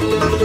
[0.00, 0.39] Thank you.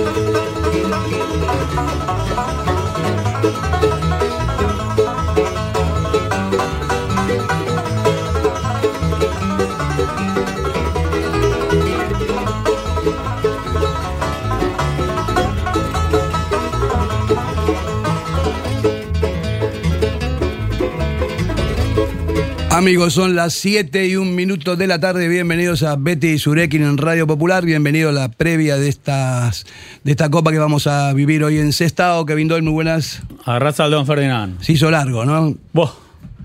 [22.76, 25.30] Amigos, son las 7 y un minuto de la tarde.
[25.30, 27.64] Bienvenidos a Betty y Surekin en Radio Popular.
[27.64, 29.66] Bienvenido a la previa de estas
[30.04, 32.26] de esta copa que vamos a vivir hoy en Sestao.
[32.26, 33.22] Kevin Doyle, muy buenas.
[33.46, 34.60] A raza Don Ferdinand.
[34.60, 35.56] Se hizo largo, ¿no?
[35.72, 35.92] Buah,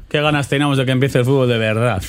[0.09, 2.01] qué ganas teníamos de que empiece el fútbol de verdad.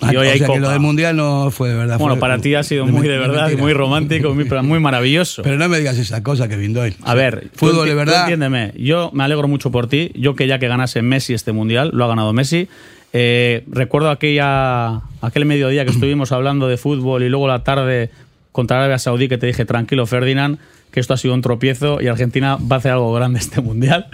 [0.00, 1.98] Ah, Y hoy o hay sea que lo del Mundial no fue de verdad.
[1.98, 3.62] Bueno, fue para ti ha sido de muy de verdad, mentira.
[3.62, 5.42] muy romántico, muy, muy maravilloso.
[5.42, 6.96] Pero no me digas esa cosa, Kevin Doyle.
[7.02, 8.20] A ver, Fútbol de verdad.
[8.20, 10.10] entiéndeme, yo me alegro mucho por ti.
[10.14, 12.66] Yo que ya que ganase Messi este mundial, lo ha ganado Messi.
[13.12, 18.10] Eh, recuerdo aquella, aquel mediodía que estuvimos hablando de fútbol y luego la tarde
[18.52, 20.58] contra Arabia Saudí que te dije, tranquilo Ferdinand,
[20.90, 24.06] que esto ha sido un tropiezo y Argentina va a hacer algo grande este mundial.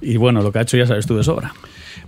[0.00, 1.52] Y bueno, lo que ha hecho ya sabes tú de sobra.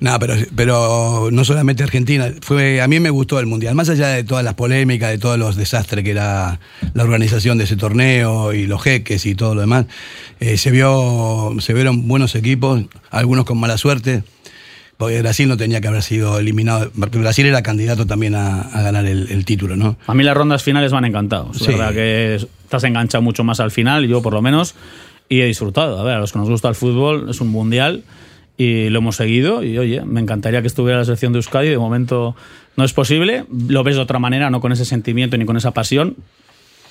[0.00, 2.32] No, pero, pero no solamente Argentina.
[2.40, 3.74] Fue, a mí me gustó el Mundial.
[3.74, 6.58] Más allá de todas las polémicas, de todos los desastres que era
[6.94, 9.86] la organización de ese torneo y los jeques y todo lo demás,
[10.40, 14.24] eh, se, vio, se vieron buenos equipos, algunos con mala suerte.
[14.96, 16.90] Porque Brasil no tenía que haber sido eliminado.
[16.94, 19.96] Brasil era candidato también a, a ganar el, el título, ¿no?
[20.06, 21.50] A mí las rondas finales me han encantado.
[21.52, 21.72] Es Sí.
[21.72, 22.38] verdad que
[22.70, 24.74] has enganchado mucho más al final, yo por lo menos,
[25.28, 25.98] y he disfrutado.
[25.98, 28.04] A ver, a los que nos gusta el fútbol, es un mundial
[28.56, 29.64] y lo hemos seguido.
[29.64, 31.68] Y oye, me encantaría que estuviera la selección de Euskadi.
[31.68, 32.36] De momento
[32.76, 33.44] no es posible.
[33.68, 36.16] Lo ves de otra manera, no con ese sentimiento ni con esa pasión.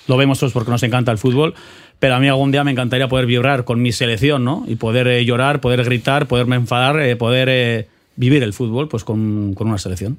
[0.08, 1.54] Lo vemos todos porque nos encanta el fútbol.
[2.00, 4.66] Pero a mí algún día me encantaría poder vibrar con mi selección, ¿no?
[4.68, 9.04] Y poder eh, llorar, poder gritar, poderme enfadar, eh, poder eh, vivir el fútbol pues
[9.04, 10.18] con, con una selección.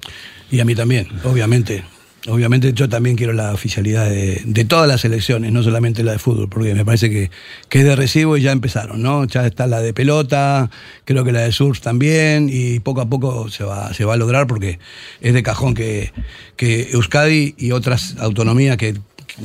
[0.50, 1.84] Y a mí también, obviamente.
[2.26, 6.18] Obviamente yo también quiero la oficialidad de, de todas las elecciones, no solamente la de
[6.18, 7.30] fútbol, porque me parece que,
[7.68, 9.26] que es de recibo y ya empezaron, ¿no?
[9.26, 10.70] Ya está la de pelota,
[11.04, 14.16] creo que la de surf también, y poco a poco se va, se va a
[14.16, 14.78] lograr porque
[15.20, 16.12] es de cajón que,
[16.56, 18.94] que Euskadi y otras autonomías que,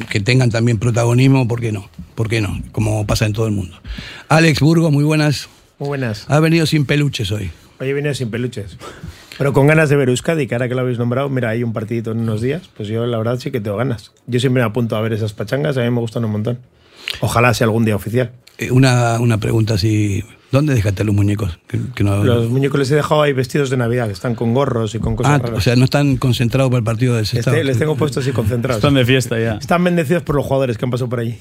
[0.09, 1.89] que tengan también protagonismo, ¿por qué no?
[2.15, 2.61] ¿Por qué no?
[2.71, 3.77] Como pasa en todo el mundo.
[4.29, 5.49] Alex Burgo, muy buenas.
[5.79, 6.23] Muy buenas.
[6.29, 7.51] Ha venido sin peluches hoy.
[7.79, 8.77] Hoy he sin peluches.
[9.37, 11.71] Pero con ganas de ver Euskadi, que ahora que lo habéis nombrado, mira, hay un
[11.71, 14.11] partidito en unos días, pues yo la verdad sí que tengo ganas.
[14.27, 16.59] Yo siempre me apunto a ver esas pachangas, a mí me gustan un montón.
[17.21, 18.31] Ojalá sea algún día oficial.
[18.57, 21.59] Eh, Una, una pregunta así, ¿dónde dejaste los muñecos?
[21.67, 24.95] Que- que no- Los muñecos les he dejado ahí vestidos de Navidad, están con gorros
[24.95, 25.57] y con cosas Ah, raras.
[25.57, 27.53] o sea, no están concentrados para el partido del Les, Sestao.
[27.53, 28.77] te- les tengo puestos así concentrados.
[28.83, 29.53] Están de fiesta ya.
[29.55, 31.37] Están bendecidos por los jugadores que han pasado por allí.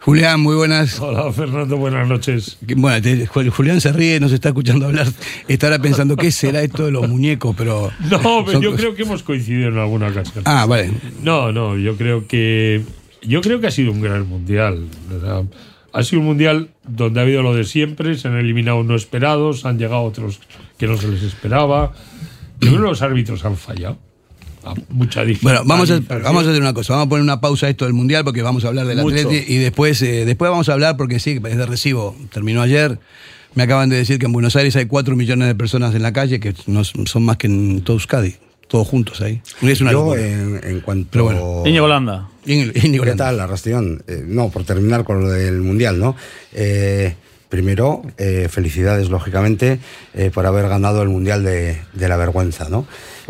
[0.00, 1.00] Julián, muy buenas.
[1.00, 2.58] Hola Fernando, buenas noches.
[2.76, 5.06] Bueno, te- Ju- Julián se ríe, nos está escuchando hablar.
[5.48, 7.54] Estará pensando, ¿qué será esto de los muñecos?
[7.56, 7.90] Pero.
[8.10, 10.44] No, pero yo cosas- creo que hemos coincidido en alguna ocasión.
[10.46, 10.90] Ah, vale.
[11.22, 12.82] No, no, yo creo que
[13.22, 14.84] yo creo que ha sido un gran mundial.
[15.10, 15.42] ¿verdad?
[15.94, 19.64] Ha sido un mundial donde ha habido lo de siempre, se han eliminado no esperados,
[19.64, 20.40] han llegado otros
[20.76, 21.92] que no se les esperaba.
[22.60, 23.96] Yo creo que los árbitros han fallado.
[24.64, 26.94] A mucha Bueno, vamos a, vamos a hacer una cosa.
[26.94, 28.98] Vamos a poner una pausa a esto del Mundial porque vamos a hablar del.
[28.98, 32.16] Atleti y después, eh, después vamos a hablar porque sí, es de recibo.
[32.32, 32.98] Terminó ayer.
[33.54, 36.12] Me acaban de decir que en Buenos Aires hay 4 millones de personas en la
[36.12, 38.34] calle, que no son más que en todo Euskadi.
[38.68, 39.40] Todos juntos ahí.
[39.62, 41.08] Es una Yo, en, en cuanto.
[41.12, 41.62] Pero bueno.
[41.66, 42.28] Íñigo Holanda.
[42.44, 44.02] ¿Qué tal, la Rastión?
[44.06, 46.16] Eh, no, por terminar con lo del Mundial, ¿no?
[46.52, 47.14] Eh,
[47.48, 49.78] primero, eh, felicidades, lógicamente,
[50.14, 52.86] eh, por haber ganado el Mundial de, de la vergüenza, ¿no?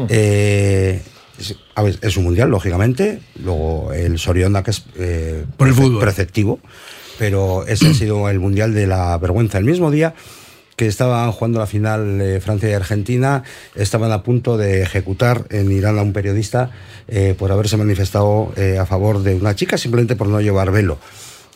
[0.09, 1.01] Eh,
[1.39, 3.21] es, a ver, es un Mundial, lógicamente.
[3.43, 6.01] Luego el Sorionda, que es eh, Por el fútbol.
[6.01, 6.61] preceptivo.
[7.19, 9.59] Pero ese ha sido el Mundial de la vergüenza.
[9.59, 10.15] El mismo día
[10.77, 13.43] que estaban jugando la final eh, Francia y Argentina,
[13.75, 16.71] estaban a punto de ejecutar en Irán a un periodista
[17.07, 20.99] eh, por haberse manifestado eh, a favor de una chica simplemente por no llevar velo.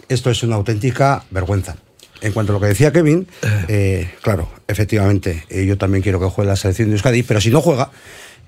[0.08, 1.76] Esto es una auténtica vergüenza.
[2.20, 3.28] En cuanto a lo que decía Kevin,
[3.68, 7.60] eh, claro, efectivamente, yo también quiero que juegue la selección de Euskadi, pero si no
[7.60, 7.92] juega,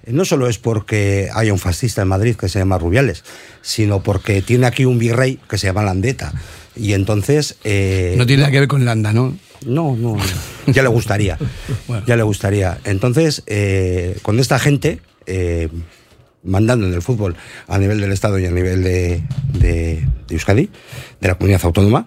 [0.07, 3.23] no solo es porque haya un fascista en Madrid que se llama Rubiales,
[3.63, 6.33] sino porque tiene aquí un virrey que se llama Landeta.
[6.77, 7.57] Y entonces...
[7.65, 9.37] eh, No tiene nada que ver con Landa, ¿no?
[9.67, 10.73] no, no, no.
[10.73, 11.37] ya le gustaría.
[11.87, 12.05] Bueno.
[12.07, 12.79] Ya le gustaría.
[12.85, 15.69] Entonces, eh, con esta gente eh,
[16.43, 17.37] mandando en el fútbol
[17.69, 19.23] a nivel del Estado y a nivel de,
[19.59, 20.71] de- de Euskadi,
[21.21, 22.07] de la comunidad autónoma,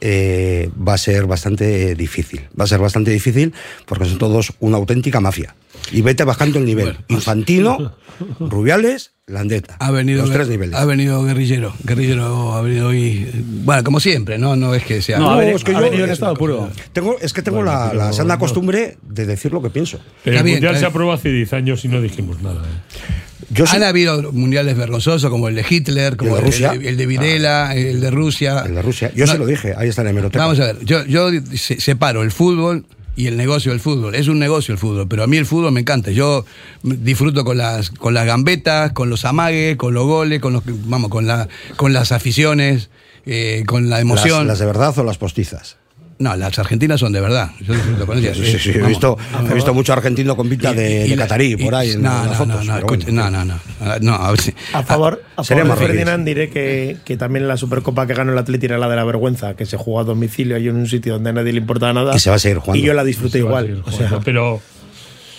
[0.00, 2.42] eh, va a ser bastante difícil.
[2.58, 3.52] Va a ser bastante difícil
[3.86, 5.54] porque son todos una auténtica mafia.
[5.90, 6.98] Y vete bajando el nivel.
[7.08, 7.94] Infantino,
[8.38, 9.76] Rubiales, Landeta.
[9.80, 10.74] Ha venido, Los tres niveles.
[10.78, 11.74] ha venido guerrillero.
[11.84, 13.26] Guerrillero ha venido hoy.
[13.64, 14.54] Bueno, como siempre, ¿no?
[14.56, 15.18] No es que sea.
[15.18, 16.70] No, No, es que ha yo- venido en es estado puro.
[16.92, 18.40] Tengo, es que tengo la, Bueno, la sana no.
[18.40, 19.98] costumbre de decir lo que pienso.
[20.22, 22.60] Pero el bien, mundial se aprobó hace 10 años y no dijimos nada.
[22.62, 23.12] ¿eh?
[23.50, 26.72] Yo Han habido mundiales vergonzosos como el de Hitler, como de el, Rusia.
[26.72, 28.62] el de Videla, el de Rusia.
[28.66, 29.12] el de Rusia.
[29.14, 30.44] Yo No, se lo dije, ahí está en la hemeroteca.
[30.44, 32.86] Vamos a ver, yo, yo se- separo el fútbol
[33.16, 34.14] y el negocio del fútbol.
[34.14, 36.10] Es un negocio el fútbol, pero a mí el fútbol me encanta.
[36.10, 36.44] Yo
[36.82, 41.10] disfruto con las, con las gambetas, con los amagues, con los goles, con los, vamos,
[41.10, 42.90] con la, con las aficiones,
[43.26, 44.46] eh, con la las, emoción.
[44.46, 45.76] las de verdad o las postizas.
[46.18, 47.50] No, las argentinas son de verdad.
[47.60, 48.36] Yo disfruto con ellas.
[48.36, 49.16] Sí, sí, sí, he visto,
[49.50, 52.64] he visto mucho argentino con pinta de, catarí por ahí en no, las no, fotos.
[52.66, 53.04] no, no, bueno.
[53.08, 55.86] no, no, no, Ah, no, a ver si- A favor, a Sería favor de.
[55.86, 59.04] Ferdinand diré que, que también la Supercopa que ganó el Atleti era la de la
[59.04, 61.92] vergüenza, que se jugó a domicilio y en un sitio donde a nadie le importaba
[61.92, 62.14] nada.
[62.14, 62.82] Y se va a seguir jugando.
[62.82, 63.82] Y yo la disfruté igual.
[63.84, 64.60] O sea, pero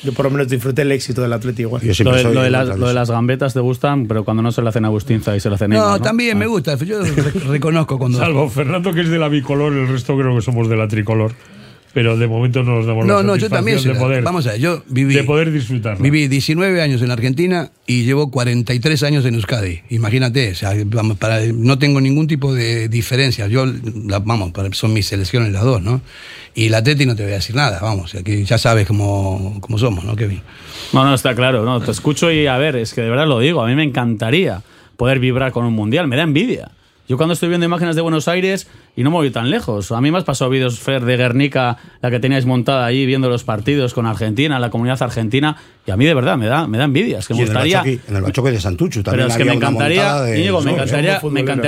[0.04, 1.82] yo por lo menos disfruté el éxito del Atleti igual.
[1.82, 4.52] Yo Lo de, lo de las, lo de las gambetas te gustan, pero cuando no
[4.52, 6.40] se le hacen a Agustinza y se le hacen a No, Neymar, también Ah.
[6.40, 6.76] me gusta.
[6.78, 8.18] Yo re- reconozco cuando.
[8.18, 11.32] salvo Fernando que es de la bicolor, el resto creo que somos de la tricolor.
[11.94, 13.82] Pero de momento no nos damos la No, no, yo también.
[13.84, 15.14] de poder, vamos a ver, yo viví.
[15.14, 16.02] de poder disfrutarla.
[16.02, 19.82] Viví 19 años en Argentina y llevo 43 años en Euskadi.
[19.92, 23.48] Imagínate, o sea, vamos, para, no tengo ningún tipo de diferencia.
[23.48, 23.68] Yo,
[24.08, 26.02] la- vamos, para- son mis selecciones las dos, ¿no?
[26.56, 29.78] Y la Teti no te voy a decir nada, vamos, aquí ya sabes cómo, cómo
[29.78, 30.42] somos, ¿no, Kevin?
[30.94, 31.64] No, no, está claro.
[31.64, 33.62] No, te escucho y a ver, es que de verdad lo digo.
[33.64, 34.64] A mí me encantaría
[34.98, 36.08] poder vibrar con un mundial.
[36.08, 36.72] Me da envidia.
[37.08, 39.92] Yo cuando estoy viendo imágenes de Buenos Aires y no me voy tan lejos.
[39.92, 43.28] A mí me has pasado vídeos, Fer, de Guernica, la que teníais montada ahí viendo
[43.30, 45.58] los partidos con Argentina, la comunidad argentina.
[45.86, 47.20] Y a mí de verdad me da, me da envidia.
[47.20, 48.00] Es que Y me en el gustaría.
[48.08, 50.72] En el Bachoque de Santucho también Pero es que me encantaría, montada de- Íñigo, me
[50.72, 51.20] encantaría,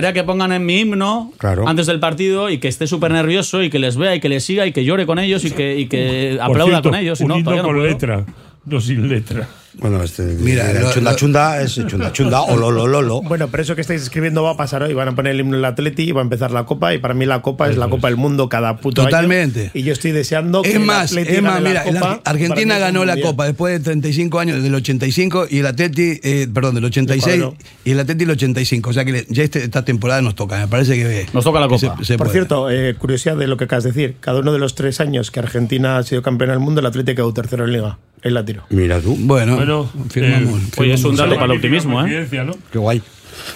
[0.08, 1.68] me que pongan en mi himno Claro.
[1.68, 4.46] antes del partido y que esté súper nervioso y que les vea y que les
[4.46, 7.20] siga y que llore con ellos y que, y que Por aplauda cierto, con ellos.
[7.20, 7.86] Y un no, himno no con puedo.
[7.88, 8.26] letra,
[8.64, 9.50] no sin letra.
[9.77, 13.01] Bueno, este, Mira, el lo- chunda lo- chunda es chunda chunda o lo lo lo
[13.01, 13.22] lo.
[13.22, 14.94] Bueno, pero eso que estáis escribiendo va a pasar hoy.
[14.94, 16.94] Van a poner el himno del Atleti y va a empezar la Copa.
[16.94, 19.10] Y para mí la Copa es la Copa del Mundo cada puto año.
[19.10, 19.72] Totalmente.
[19.74, 22.22] Y yo estoy deseando que Es el más, Atleti es más, gane mira, la Copa.
[22.25, 23.19] Argentina ganó la.
[23.19, 27.56] Copa después de 35 años, del 85, y el Atleti, eh, perdón, del 86, Claro.
[27.83, 28.89] y el Atleti el 85.
[28.89, 31.25] O sea que ya este- esta temporada nos toca, me parece que.
[31.33, 31.98] Nos toca la Copa.
[31.98, 32.39] se- se Por puede.
[32.39, 34.16] cierto, eh, curiosidad de lo que acabas de decir.
[34.19, 37.13] Cada uno de los tres años que Argentina ha sido campeona del mundo, el Atleti
[37.16, 37.98] quedó tercero en Liga.
[38.25, 38.63] Ahí la tiro.
[38.72, 40.60] Mira tú, Bueno, Bueno, firmamos.
[40.62, 42.27] eh, Oye, es un dato para el optimismo, ¿eh?
[42.45, 42.56] ¿no?
[42.72, 43.01] qué guay.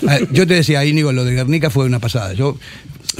[0.07, 2.33] Ah, Yo te decía, Íñigo, lo de Guernica fue una pasada.
[2.33, 2.55] Yo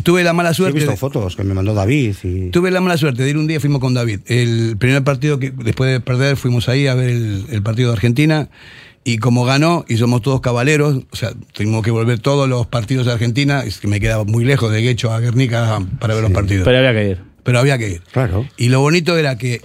[0.04, 0.76] tuve la mala Sí, he suerte.
[0.76, 3.48] visto de- fotos que me mandó David y Tuve la mala suerte de ir un
[3.48, 4.20] día, fuimos con David.
[4.28, 7.96] El primer partido que después de perder fuimos ahí a ver el, el partido de
[7.96, 8.50] Argentina
[9.04, 13.08] y como ganó y somos todos cabaleros, o sea, tuvimos que volver todos los partidos
[13.08, 16.32] de Argentina, es que me quedaba muy lejos de Guecho a Guernica para ver los
[16.32, 16.66] partidos.
[16.66, 17.18] Pero había que ir.
[17.44, 18.02] Pero había que ir.
[18.12, 18.46] Claro.
[18.58, 19.62] Y lo bonito era que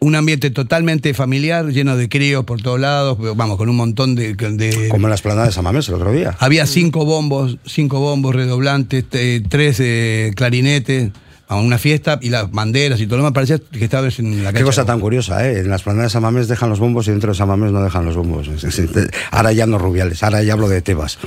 [0.00, 4.34] un ambiente totalmente familiar, lleno de críos por todos lados, vamos, con un montón de...
[4.34, 6.34] de- como en la esplanada de Samamés el otro día.
[6.40, 11.10] había cinco bombos, cinco bombos redoblantes, te- tres eh, clarinetes,
[11.48, 13.34] a una fiesta y las banderas y todo lo demás.
[13.34, 14.64] Parecía que estabas en la Qué cancha.
[14.66, 15.58] cosa tan curiosa, ¿eh?
[15.58, 18.14] En la esplanada de Samamés dejan los bombos y dentro de Samamés no dejan los
[18.16, 18.48] bombos.
[19.32, 21.18] Ahora ya no rubiales, ahora ya hablo de Tebas.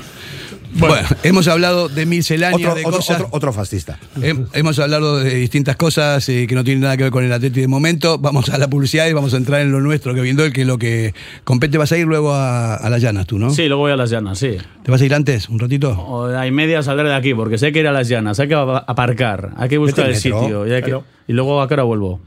[0.76, 3.16] Bueno, hemos hablado de miscelánea Otro, de otro, cosas.
[3.18, 4.00] otro, otro fascista.
[4.18, 7.32] Hem- Hemos hablado de distintas cosas eh, que no tienen nada que ver con el
[7.32, 8.18] Atleti de momento.
[8.18, 10.66] Vamos a la publicidad y vamos a entrar en lo nuestro, que viendo el que
[10.66, 13.52] lo que compete vas a ir luego a, a las llanas, tú, ¿no?
[13.52, 14.58] Sí, luego voy a las llanas, sí.
[14.84, 15.92] ¿Te vas a ir antes, un ratito?
[15.92, 18.56] O hay media saldré de aquí, porque sé que ir a las llanas, hay que
[18.56, 20.42] ap- aparcar, hay que buscar el en metro.
[20.42, 20.68] sitio.
[20.68, 21.04] Y, hay que- Claro.
[21.28, 22.20] y luego a qué hora vuelvo.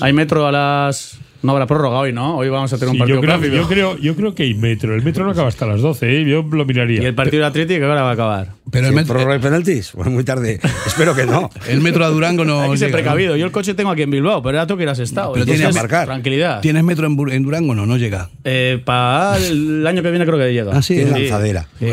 [0.00, 1.18] Hay metro a las.
[1.46, 2.36] No habrá prórroga hoy, ¿no?
[2.36, 3.54] Hoy vamos a tener Sí, un partido yo, creo, rápido.
[3.56, 4.94] yo, creo, yo creo que hay metro.
[4.94, 6.24] El metro no acaba hasta las 12, ¿eh?
[6.28, 7.02] yo lo miraría.
[7.02, 8.48] Y el partido de Atlético, ¿qué hora va a acabar?
[8.70, 9.92] Pero el ¿Sí, metro, ¿Prórroga y penaltis?
[9.92, 10.58] Bueno, muy tarde.
[10.86, 11.48] Espero que no.
[11.68, 12.60] el metro a Durango no.
[12.62, 13.04] Hay que ser llega, ¿no?
[13.04, 13.36] precavido.
[13.36, 15.32] Yo el coche tengo aquí en Bilbao, pero ya tú que irás estado.
[15.34, 16.06] Pero tienes aparcar.
[16.06, 16.60] Tranquilidad.
[16.60, 17.74] ¿Tienes metro en, en Durango?
[17.74, 18.28] No, no llega.
[18.44, 20.72] Eh, para el año que viene creo que llega.
[20.76, 20.96] Ah, sí.
[20.98, 21.04] Sí.
[21.04, 21.68] lanzadera.
[21.78, 21.86] Sí.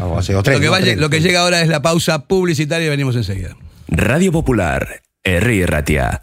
[0.00, 0.72] Algo así, o tren, lo, que ¿no?
[0.72, 1.00] vaya- Tren.
[1.00, 3.56] lo que llega ahora es la pausa publicitaria y venimos enseguida.
[3.88, 6.22] Radio Popular, Herri Ratia.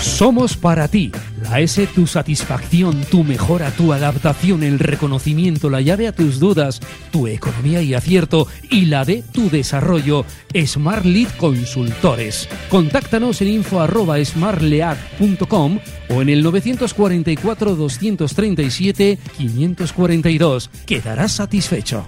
[0.00, 1.12] Somos para ti.
[1.42, 6.80] La S, tu satisfacción, tu mejora, tu adaptación, el reconocimiento, la llave a tus dudas,
[7.10, 10.24] tu economía y acierto y la de tu desarrollo.
[10.66, 12.48] Smart Lead Consultores.
[12.68, 13.80] Contáctanos en info
[14.24, 15.78] smartlead.com
[16.08, 20.70] o en el 944 237 542.
[20.86, 22.06] Quedarás satisfecho.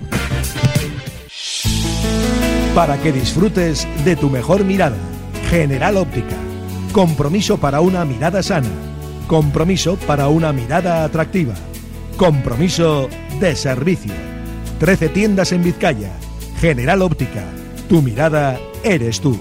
[2.74, 4.96] Para que disfrutes de tu mejor mirada.
[5.50, 6.41] General Óptica.
[6.92, 8.68] Compromiso para una mirada sana.
[9.26, 11.54] Compromiso para una mirada atractiva.
[12.18, 13.08] Compromiso
[13.40, 14.12] de servicio.
[14.78, 16.12] 13 tiendas en Vizcaya.
[16.60, 17.44] General Óptica.
[17.88, 19.40] Tu mirada eres tú.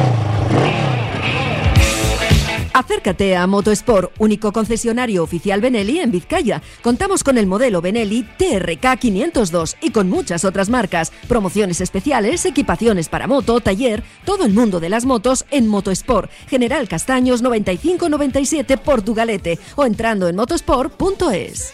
[2.73, 6.61] Acércate a Motosport, único concesionario oficial Benelli en Vizcaya.
[6.81, 13.09] Contamos con el modelo Benelli TRK 502 y con muchas otras marcas, promociones especiales, equipaciones
[13.09, 16.31] para moto, taller, todo el mundo de las motos en Motosport.
[16.47, 21.73] General Castaños 9597 Portugalete o entrando en motosport.es.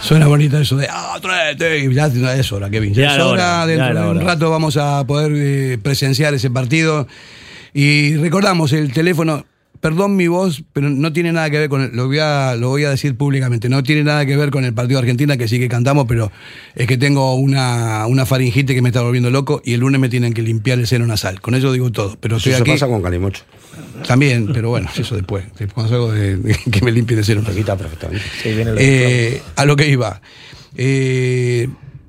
[0.00, 2.06] Suena bonito eso de ah, Atleti", y ya
[2.36, 2.92] es hora, Kevin.
[2.92, 4.26] Ya, Ya es hora, hora, dentro de un hora.
[4.26, 7.08] rato vamos a poder eh, presenciar ese partido.
[7.72, 9.46] Y recordamos el teléfono,
[9.84, 12.70] perdón mi voz, pero no tiene nada que ver con el- lo voy a lo
[12.70, 15.46] voy a decir públicamente, no tiene nada que ver con el partido de Argentina que
[15.46, 16.32] sí que cantamos, pero
[16.74, 20.08] es que tengo una, una faringite que me está volviendo loco y el lunes me
[20.08, 21.42] tienen que limpiar el seno nasal.
[21.42, 23.42] Con eso digo todo, pero Eso estoy se aquí pasa con Calimocho.
[24.08, 27.54] también, pero bueno, eso después, cuando salgo de, de que me limpie el seno nasal.
[27.56, 28.24] quita perfectamente.
[28.78, 30.22] Eh, a lo que iba.
[30.76, 31.68] Eh,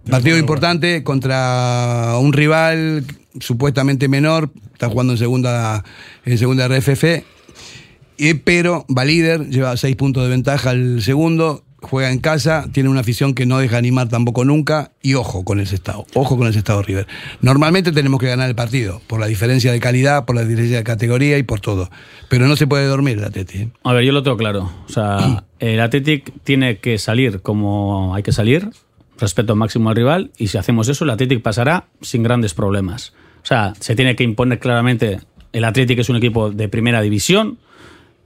[0.10, 3.03] partido importante contra un rival
[3.41, 5.84] supuestamente menor, está jugando en segunda,
[6.24, 7.03] en segunda RFF,
[8.17, 12.89] eh, pero va líder, lleva seis puntos de ventaja al segundo, juega en casa, tiene
[12.89, 16.48] una afición que no deja animar tampoco nunca, y ojo con el estado, ojo con
[16.48, 17.07] el estado River.
[17.41, 20.84] Normalmente tenemos que ganar el partido, por la diferencia de calidad, por la diferencia de
[20.84, 21.89] categoría y por todo.
[22.29, 23.57] Pero no se puede dormir el Atleti.
[23.60, 23.69] ¿eh?
[23.84, 24.72] A ver, yo lo tengo claro.
[24.88, 28.69] O sea, el Athletic tiene que salir como hay que salir,
[29.19, 33.13] respeto máximo al rival, y si hacemos eso, el Athletic pasará sin grandes problemas.
[33.43, 35.19] O sea, se tiene que imponer claramente.
[35.53, 37.60] El Athletic es un equipo de primera división.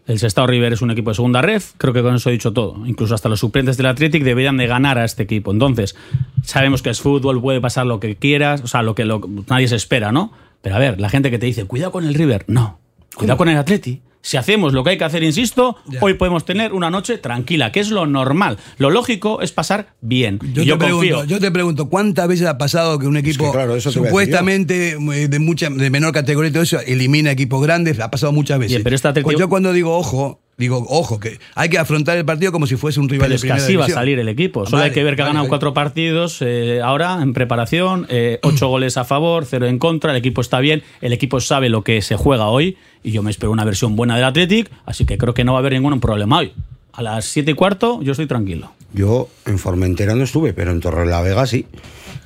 [0.10, 2.52] El Sestao River es un equipo de segunda ref, creo que con eso he dicho
[2.52, 2.86] todo.
[2.88, 5.52] Incluso hasta los suplentes del Athletic deberían de ganar a este equipo.
[5.52, 5.96] Entonces,
[6.44, 9.68] sabemos que es fútbol, puede pasar lo que quieras, o sea, lo que lo- nadie
[9.68, 10.34] se espera, ¿no?
[10.62, 12.80] Pero a ver, la gente que te dice, cuidado con el River, no,
[13.16, 14.02] cuidado con el Atleti.
[14.22, 17.80] Si hacemos lo que hay que hacer, insisto, hoy podemos tener una noche tranquila, que
[17.80, 18.58] es lo normal.
[18.78, 20.40] Lo lógico es pasar bien.
[20.54, 21.00] Yo, Y yo te confío.
[21.00, 25.70] pregunto, yo te pregunto, ¿cuántas veces ha pasado que un equipo supuestamente eh, de mucha
[25.70, 28.00] de menor categoría y todo eso elimina equipos grandes?
[28.00, 28.72] Ha pasado muchas veces.
[28.78, 32.26] Bien, pero Atleti- Pues yo cuando digo ojo, digo ojo, que hay que afrontar el
[32.26, 34.20] partido como si fuese un rival Pero de es que primera así va a salir
[34.20, 34.66] el equipo.
[34.66, 35.50] Solo hay Vale, que ver que ha vale, ganado vale.
[35.50, 40.12] cuatro partidos eh, ahora en preparación, eh, ocho goles a favor, cero en contra.
[40.12, 43.32] El equipo está bien, el equipo sabe lo que se juega hoy y yo me
[43.32, 46.00] espero una versión buena del Athletic, así que creo que no va a haber ningún
[46.00, 46.52] problema hoy.
[46.94, 48.74] A las siete y cuarto yo estoy tranquilo.
[48.94, 51.66] Yo en Formentera no estuve, pero en Torrelavega sí.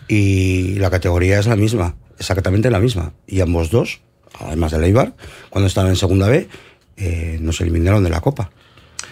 [0.07, 1.95] Y la categoría es la misma.
[2.17, 3.13] exactamente la misma.
[3.27, 4.01] Y ambos dos,
[4.39, 5.13] además de Leibar,
[5.49, 6.47] cuando estaban en segunda B,
[6.97, 8.49] eh, nos eliminaron de la Copa.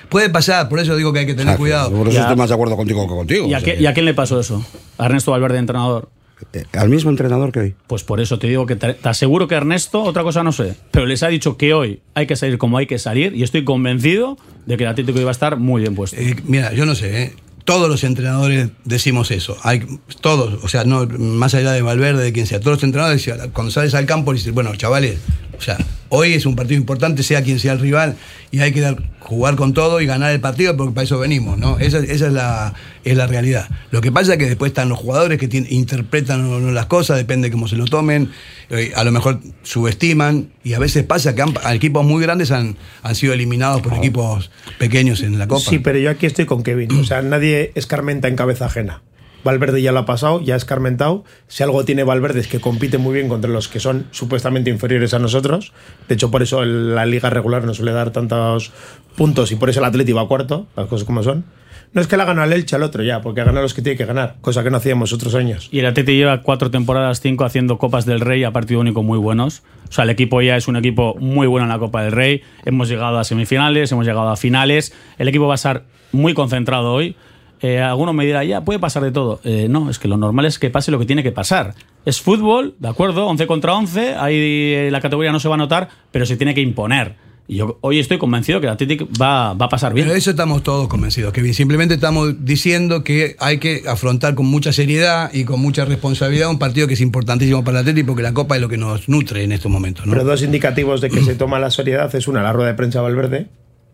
[0.10, 1.92] Puede pasar, por eso digo que hay que tener O sea, que cuidado.
[1.92, 2.22] Por eso Ya.
[2.24, 3.48] estoy más de acuerdo contigo que contigo.
[3.48, 4.66] ¿Y a, o sea, qué- y a quién le pasó eso?
[4.98, 6.10] A Ernesto Valverde, entrenador.
[6.54, 7.76] eh, al mismo entrenador que hoy.
[7.88, 10.74] Pues por eso te digo que te, te aseguro que Ernesto, otra cosa no sé,
[10.92, 13.64] pero les ha dicho que hoy hay que salir como hay que salir y estoy
[13.64, 16.18] convencido de que el Atlético iba a estar muy bien puesto.
[16.20, 17.34] Eh, mira, yo no sé, ¿eh?
[17.64, 19.56] todos los entrenadores decimos eso.
[19.64, 19.86] Hay,
[20.20, 23.72] todos, o sea, no más allá de Valverde, de quien sea, todos los entrenadores, cuando
[23.72, 25.20] sales al campo, dices, bueno, chavales,
[25.62, 25.77] o sea,
[26.10, 28.15] hoy es un partido importante, sea quien sea el rival,
[28.50, 31.58] y hay que dar- jugar con todo y ganar el partido, porque para eso venimos,
[31.60, 31.77] ¿no?
[31.77, 33.70] Esa, esa es, la, es la realidad.
[33.91, 36.88] Lo que pasa es que después están los jugadores que tienen- interpretan o no las
[36.88, 38.32] cosas, depende de cómo se lo tomen,
[38.72, 42.75] eh, a lo mejor subestiman, y a veces pasa que han- equipos muy grandes han,
[43.03, 44.50] han sido eliminados por equipos
[44.80, 45.70] pequeños en la Copa.
[45.70, 46.91] Sí, pero yo aquí estoy con Kevin.
[46.94, 49.01] O sea, nadie escarmenta en cabeza ajena.
[49.44, 51.24] Valverde ya lo ha pasado, ya ha escarmentado.
[51.48, 55.14] Si algo tiene Valverde es que compite muy bien contra los que son supuestamente inferiores
[55.14, 55.74] a nosotros.
[56.08, 58.72] De hecho, por eso la liga regular no suele dar tantos
[59.16, 61.46] puntos y por eso el Atleti va cuarto, las cosas como son.
[61.94, 63.98] No es que la gana el Elche al otro ya, porque gana los que tiene
[63.98, 65.68] que ganar, cosa que no hacíamos otros años.
[65.74, 69.18] Y el Atleti lleva cuatro temporadas, cinco haciendo Copas del Rey a partido único muy
[69.18, 69.62] buenos.
[69.90, 72.44] O sea, el equipo ya es un equipo muy bueno en la Copa del Rey.
[72.64, 74.94] Hemos llegado a semifinales, hemos llegado a finales.
[75.18, 75.84] El equipo va a estar
[76.14, 77.18] muy concentrado hoy.
[77.62, 79.39] Eh, alguno me dirá, ya, puede pasar de todo.
[79.44, 81.75] Eh, no, es que lo normal es que pase lo que tiene que pasar.
[82.06, 85.58] Es fútbol, de acuerdo, 11 contra 11, ahí eh, la categoría no se va a
[85.60, 87.15] notar, pero se tiene que imponer.
[87.48, 90.08] Y yo hoy estoy convencido que el Athletic va, va a pasar bien.
[90.08, 91.53] Pero eso estamos todos convencidos, Kevin.
[91.53, 96.60] Simplemente estamos diciendo que hay que afrontar con mucha seriedad y con mucha responsabilidad un
[96.60, 99.44] partido que es importantísimo para el Atlético porque la Copa es lo que nos nutre
[99.44, 100.06] en estos momentos.
[100.06, 100.13] ¿no?
[100.13, 103.00] Pero dos indicativos de que se toma la seriedad es una, la rueda de prensa
[103.00, 103.48] de Valverde,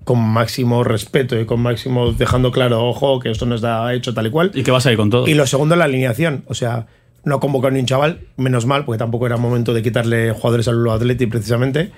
[0.07, 4.27] con máximo respeto y con máximo dejando claro, ojo, que esto no está hecho tal
[4.27, 4.51] y cual.
[4.53, 5.27] Y que va a salir con todo.
[5.27, 6.45] Y lo segundo, la alineación.
[6.47, 6.87] O sea,
[7.25, 10.89] no convocar ni un chaval, menos mal, porque tampoco era momento de quitarle jugadores al
[10.89, 11.91] Atleti precisamente.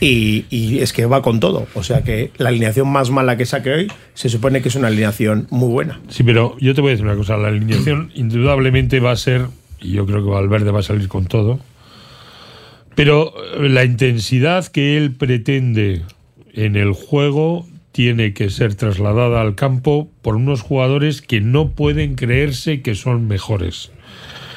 [0.00, 1.66] Y, y es que va con todo.
[1.74, 4.88] O sea que la alineación más mala que saque hoy se supone que es una
[4.88, 6.00] alineación muy buena.
[6.08, 7.36] Sí, pero yo te voy a decir una cosa.
[7.36, 11.26] La alineación indudablemente va a ser, y yo creo que Valverde va a salir con
[11.26, 11.60] todo,
[12.94, 16.00] pero la intensidad que él pretende
[16.54, 22.14] en el juego tiene que ser trasladada al campo por unos jugadores que no pueden
[22.14, 23.92] creerse que son mejores.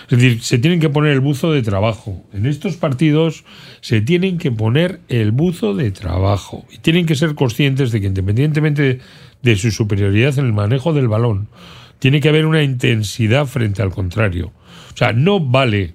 [0.10, 2.24] Es decir, se tienen que poner el buzo de trabajo.
[2.32, 3.44] En estos partidos
[3.82, 6.66] se tienen que poner el buzo de trabajo.
[6.72, 9.00] Y tienen que ser conscientes de que independientemente
[9.42, 11.48] de, su superioridad en el manejo del balón,
[12.00, 14.52] tiene que haber una intensidad frente al contrario.
[14.94, 15.94] O sea, no vale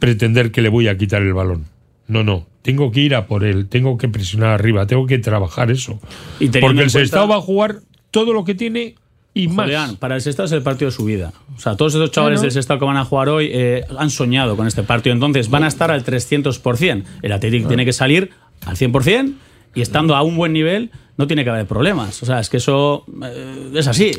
[0.00, 1.66] pretender que le voy a quitar el balón.
[2.10, 2.46] No, no.
[2.62, 5.98] Tengo que ir a por él, tengo que presionar arriba, tengo que trabajar eso.
[6.40, 7.76] Y Porque el cuenta- Sestao va a jugar
[8.10, 8.96] todo lo que tiene
[9.32, 9.94] y más.
[9.94, 11.32] Para el Sestao es el partido de su vida.
[11.56, 14.56] O sea, todos esos chavales del Sestao que van a jugar hoy eh, han soñado
[14.56, 15.14] con este partido.
[15.14, 17.04] Entonces van a estar al 300%.
[17.22, 18.30] El Athletic tiene que salir
[18.66, 19.34] al 100%
[19.74, 22.22] y estando a un buen nivel no tiene que haber problemas.
[22.22, 24.10] O sea, es que eso eh, es así.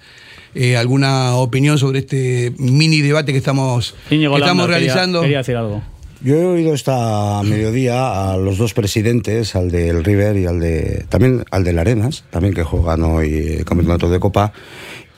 [0.55, 5.21] eh, alguna opinión sobre este mini debate que estamos, que estamos quería- realizando.
[5.21, 5.81] Quería decir algo.
[6.21, 11.05] Yo he oído esta mediodía a los dos presidentes, al del River y al de
[11.09, 14.51] también al del Arenas, también que juegan hoy el campeonato de Copa.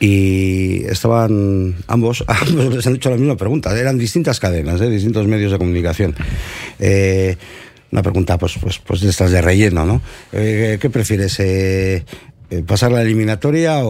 [0.01, 3.77] Y estaban ambos, ambos les han hecho la misma pregunta.
[3.77, 4.89] Eran distintas cadenas, ¿eh?
[4.89, 6.15] distintos medios de comunicación.
[6.79, 7.38] Eh,
[7.91, 10.01] una pregunta, pues, pues, pues de estas de relleno, ¿no?
[10.33, 11.39] Eh, ¿Qué prefieres?
[11.39, 12.03] Eh,
[12.51, 13.89] eh, pasar la eliminatoria o,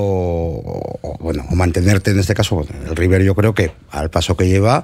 [1.01, 4.47] o- bueno o mantenerte en este caso el River yo creo que al paso que
[4.49, 4.83] lleva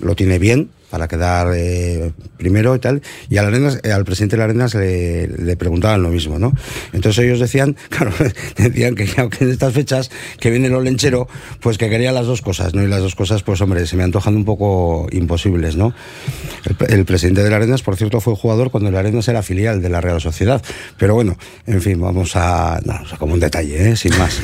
[0.00, 3.02] lo tiene bien para quedar eh, primero y tal.
[3.28, 6.52] Y al, Arenas, eh, al presidente de la Arenas le, le preguntaban lo mismo, ¿no?
[6.92, 8.12] Entonces ellos decían, claro,
[8.56, 11.28] decían que, que en estas fechas que viene el olenchero,
[11.60, 12.82] pues que quería las dos cosas, ¿no?
[12.82, 15.94] Y las dos cosas, pues hombre, se me antojan un poco imposibles, ¿no?
[16.88, 19.88] El, presidente de la Arenas, por cierto, fue jugador cuando el Arenas era filial de
[19.88, 20.62] la Real Sociedad.
[20.98, 22.80] Pero bueno, en fin, vamos a.
[22.84, 23.96] No, como un detalle, ¿eh?
[23.96, 24.40] sin más.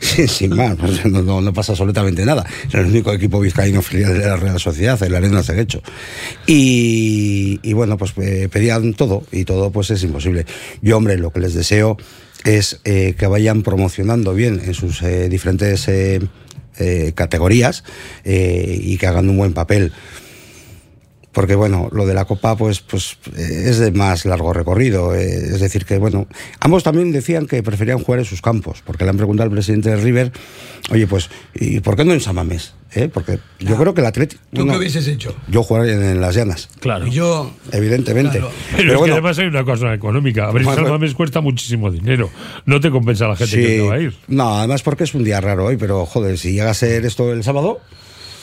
[0.28, 2.44] sin, más, no pasa absolutamente nada.
[2.70, 5.82] Era el único equipo vizcaíno filial de la Real Sociedad, el Arenas de hecho.
[6.46, 10.46] Y, bueno, pues eh, pedían todo, y todo pues es imposible.
[10.80, 11.96] Yo, hombre, lo que les deseo
[12.44, 15.88] es eh, que vayan promocionando bien en sus eh, diferentes
[17.14, 17.84] categorías
[18.24, 19.92] y que hagan un buen papel
[21.32, 25.14] porque bueno, lo de la Copa pues, pues eh, es de más largo recorrido.
[25.14, 26.26] eh, es decir, que bueno,
[26.60, 29.90] ambos también decían que preferían jugar en sus campos, porque le han preguntado al presidente
[29.90, 30.32] de River,
[30.90, 32.74] oye, pues, ¿y por qué no en Samamés?
[32.94, 33.08] ¿Eh?
[33.08, 34.42] Porque yo creo que el Atlético...
[34.52, 35.34] ¿Tú qué hubieses hecho?
[35.48, 36.68] Yo jugaría en, en las llanas.
[36.78, 37.06] Claro.
[37.06, 38.38] Y yo, Evidentemente.
[38.38, 38.52] Claro.
[38.76, 40.48] Pero, es que además hay una cosa económica.
[40.48, 42.28] Abrir Bueno, Salmames cuesta muchísimo dinero.
[42.66, 43.62] No te compensa la gente sí.
[43.62, 44.14] que te va a ir.
[44.28, 47.32] No, además porque es un día raro hoy, pero joder, si llega a ser esto
[47.32, 47.80] el sábado,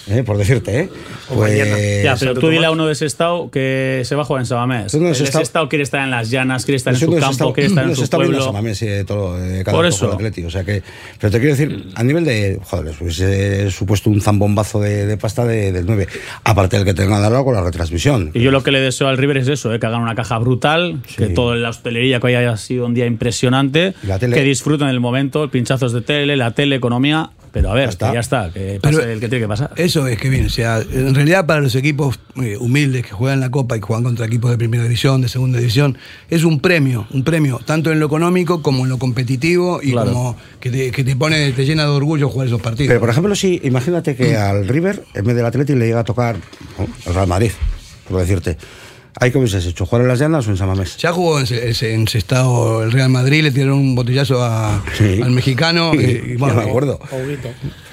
[0.07, 0.89] eh, por decirte, ¿eh?
[1.33, 4.41] Pues, Ya, pero tú dile a uno de ese estado que se va a jugar
[4.41, 4.93] en Sabamés.
[4.93, 6.99] Uno de El ese de ese estado- quiere estar en las llanas, quiere estar en
[6.99, 8.41] su no campo, quiere estar en no su pueblo.
[8.43, 10.07] Samamés, eh, todo, eh, cada Por eso.
[10.07, 10.81] el Atleti, o sea que,
[11.19, 15.45] pero te quiero decir, a nivel de, joder, hubiese supuesto un zambombazo de, de pasta
[15.45, 16.07] de- del 9,
[16.43, 18.31] aparte del que tengan al lado con la retransmisión.
[18.33, 20.37] Y yo lo que le deseo al River es eso, eh, que hagan una caja
[20.39, 24.35] brutal, que todo en la hostelería que haya sido un día impresionante, la tele.
[24.35, 28.09] que disfruten el momento, pinchazos de tele, la tele, economía, pero a ver, está.
[28.09, 29.71] que ya está, que pase Pero- el que tiene que pasar.
[29.75, 33.39] Eso es que bien, o sea, en realidad para los equipos eh, humildes que juegan
[33.39, 35.97] la Copa y que juegan contra equipos de primera división, de segunda división,
[36.29, 40.11] es un premio, un premio, tanto en lo económico como en lo competitivo y Claro.
[40.13, 42.87] como que te, que te pone, te llena de orgullo jugar esos partidos.
[42.89, 46.03] Pero por ejemplo, si imagínate que al River, en vez del Atleti, le llega a
[46.03, 46.35] tocar
[46.77, 46.87] ¿no?
[47.05, 47.51] el Real Madrid,
[48.07, 48.57] por decirte.
[49.19, 49.85] ¿Hay que hubieses hecho?
[49.85, 50.97] ¿Jugar en las llanas o en Samamés?
[50.97, 51.69] Ya jugó en, en
[52.07, 55.21] ese estado el Real Madrid, le tiraron un botellazo a- Sí.
[55.21, 55.91] al mexicano.
[55.93, 56.99] y, bueno, me acuerdo.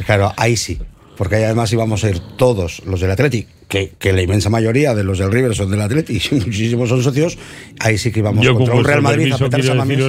[0.05, 0.79] Claro, ahí sí.
[1.17, 4.95] Porque ahí además íbamos a ir todos los del Atleti, que, que la inmensa mayoría
[4.95, 7.39] de los del River son del Atleti y muchísimos son socios.
[7.81, 9.63] Ahí sí que íbamos Yo, contra con un Real Madrid a petar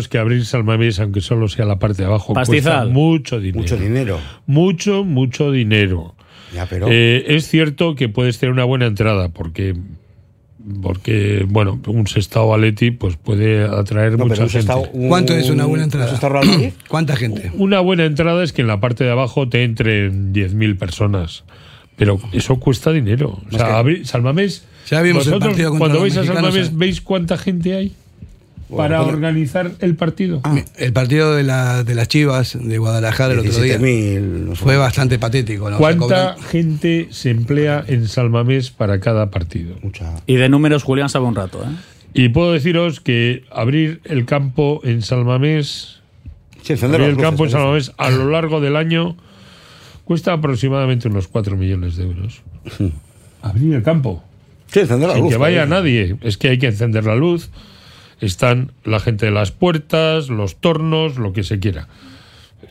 [0.09, 2.73] que abrir Salmamés, aunque solo sea la parte de abajo, Pastizal.
[2.83, 3.61] cuesta mucho dinero.
[3.61, 4.19] Mucho dinero.
[4.47, 6.13] Mucho, mucho dinero.
[6.53, 6.87] Ya, pero.
[6.91, 9.75] Eh, es cierto que puedes tener una buena entrada, porque,
[10.81, 14.59] porque bueno, un Sestao Aleti pues puede atraer No, mucha gente.
[14.67, 16.19] Sestao- un- ¿Cuánto es una buena entrada?
[16.87, 17.51] ¿Cuánta gente?
[17.55, 21.43] Una buena entrada es que en la parte de abajo te entren 10.000 personas.
[21.95, 23.39] Pero eso cuesta dinero.
[23.51, 24.65] O sea, abrir- Salmamés.
[24.89, 26.77] Ya vimos el vosotros, partido contra Cuando los vais a Salmamés.
[26.77, 27.91] ¿veis cuánta gente hay
[28.75, 29.13] para bueno.
[29.13, 30.41] organizar el partido?
[30.75, 34.61] El partido de, la, de las Chivas de Guadalajara el otro día 17.000, no sé.
[34.63, 35.69] fue bastante patético.
[35.69, 35.77] ¿no?
[35.77, 39.75] ¿Cuánta cobran- gente se emplea en Salmamés para cada partido?
[39.81, 40.11] Mucha.
[40.25, 41.67] Y de números Julián sabe un rato, ¿eh?
[42.13, 46.01] Y puedo deciros que abrir el campo en Salmamés,
[46.63, 47.59] Sí, encender abrir el campo en luces.
[47.61, 49.15] Salmamés a lo largo del año
[50.03, 52.41] cuesta aproximadamente unos 4 millones de euros.
[53.41, 54.23] abrir el campo.
[54.71, 55.31] Sí, encender la Sin luz.
[55.33, 56.17] que vaya nadie.
[56.21, 57.49] Es que hay que encender la luz.
[58.19, 61.87] Están la gente de las puertas, los tornos, lo que se quiera.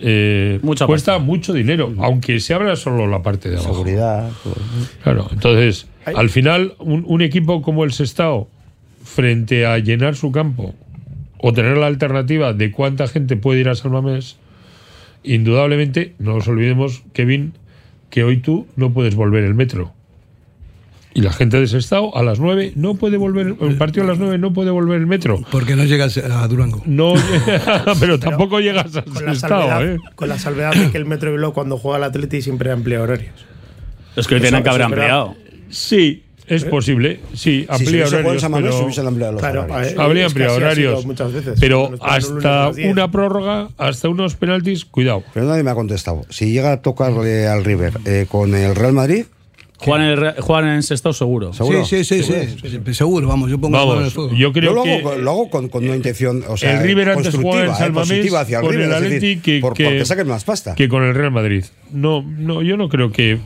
[0.01, 3.73] Eh, Mucha cuesta mucho dinero, aunque se abra solo la parte de abajo.
[3.73, 4.31] Seguridad.
[5.03, 8.49] Claro, entonces, al final, un, un equipo como el Sestao,
[9.05, 10.75] frente a llenar su campo
[11.39, 14.37] o tener la alternativa de cuánta gente puede ir a Salmamés,
[15.23, 17.53] indudablemente, no nos olvidemos, Kevin,
[18.11, 19.93] que hoy tú no puedes volver el metro.
[21.17, 24.19] Y la gente de Sestao a las 9 no puede volver, el partido a las
[24.19, 25.41] 9 no puede volver el metro.
[25.51, 26.83] Porque no llegas a Durango.
[26.85, 27.15] No,
[28.01, 29.99] pero tampoco llegas a Con la, Sestao, salvedad, ¿eh?
[30.15, 33.01] con la salvedad de que el Metro de Bilbao cuando juega al Atleti siempre amplía
[33.01, 33.33] horarios.
[34.15, 35.35] Es que hoy tienen que haber ampliado.
[35.71, 37.21] Sí, es posible.
[37.33, 38.43] Sí, Si amplía en horarios.
[38.53, 39.93] Pero- se hubiesen ampliado los Claro, horarios.
[39.93, 41.07] eh, Habría ampliado horarios.
[41.07, 41.59] muchas veces.
[41.59, 42.93] Pero hasta las 10.
[42.93, 45.25] una prórroga, hasta unos penaltis, cuidado.
[45.33, 46.27] Pero nadie me ha contestado.
[46.29, 49.25] Si llega a tocarle al River eh, con el Real Madrid,
[49.79, 51.53] Juegan en, el Re- juegan en Sestao seguro.
[51.53, 51.85] ¿seguro?
[51.85, 54.31] Sí, sí, sí, sí, sí, seguro, vamos, yo pongo en el Vamos, fuego.
[54.31, 56.79] yo Yo creo lo, que hago, con- lo hago con, con una intención, o sea,
[56.79, 59.17] el River antes constructiva, jugaba en eh, positiva hacia el con River, el es decir,
[59.17, 60.75] Atleti que, por- que- porque saquen más pasta.
[60.75, 61.65] que con el Real Madrid.
[61.93, 63.39] No, no, yo no creo que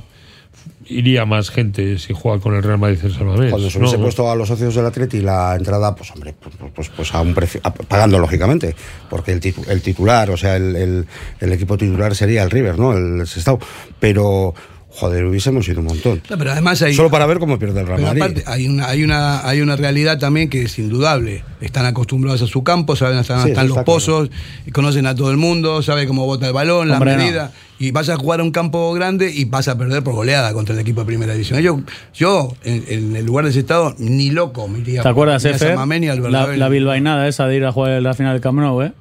[0.86, 3.50] iría más gente si juega con el Real Madrid en Salmamés.
[3.50, 6.54] Cuando se hubiese No, puesto a los socios del Atleti la entrada, pues hombre, pues,
[6.74, 8.74] pues, pues a un precio, a- pagando lógicamente,
[9.08, 11.06] porque el, titu- el titular, o sea, el, el-
[11.40, 12.96] el equipo titular sería el River, ¿no?
[12.96, 13.58] El Sestao.
[14.00, 14.54] Pero
[14.90, 16.20] joder, hubiésemos ido un montón.
[16.28, 18.22] No, pero además hay, Solo para ver cómo pierde el Real Madrid.
[18.22, 21.42] aparte, hay una, hay, una, hay una realidad también que es indudable.
[21.60, 24.30] Están acostumbrados a su campo, saben hasta dónde Sí, están los está pozos,
[24.72, 27.22] conocen a todo el mundo, saben cómo bota el balón, Hombre, la no.
[27.22, 27.52] medida.
[27.78, 30.74] Y vas a jugar a un campo grande y vas a perder por goleada contra
[30.74, 31.60] el equipo de primera división.
[31.60, 31.80] Yo,
[32.12, 36.30] yo en, en el lugar de ese estado, ni loco me iría ¿Te acuerdas, al
[36.30, 38.92] La, la bilbainada esa de ir a jugar la final del Camp Nou, ¿eh?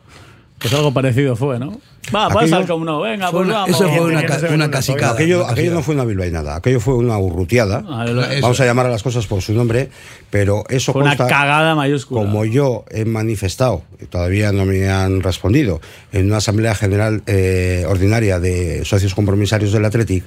[0.60, 1.80] Pues algo parecido fue, ¿no?
[2.14, 3.70] Va, pasa Camp Nou, venga, pues vamos.
[3.70, 5.14] eso fue una, ca- casicada.
[5.14, 7.84] Aquello, una aquello no fue una bilbainada, aquello fue una urrutiada.
[7.88, 8.06] Ah.
[8.42, 9.90] Vamos a llamar a las cosas por su nombre,
[10.30, 12.22] pero eso Fue una cagada mayúscula.
[12.22, 17.86] Como yo he manifestado, y todavía no me han respondido, en una asamblea general eh,
[17.88, 20.24] ordinaria de socios compromisarios del Athletic,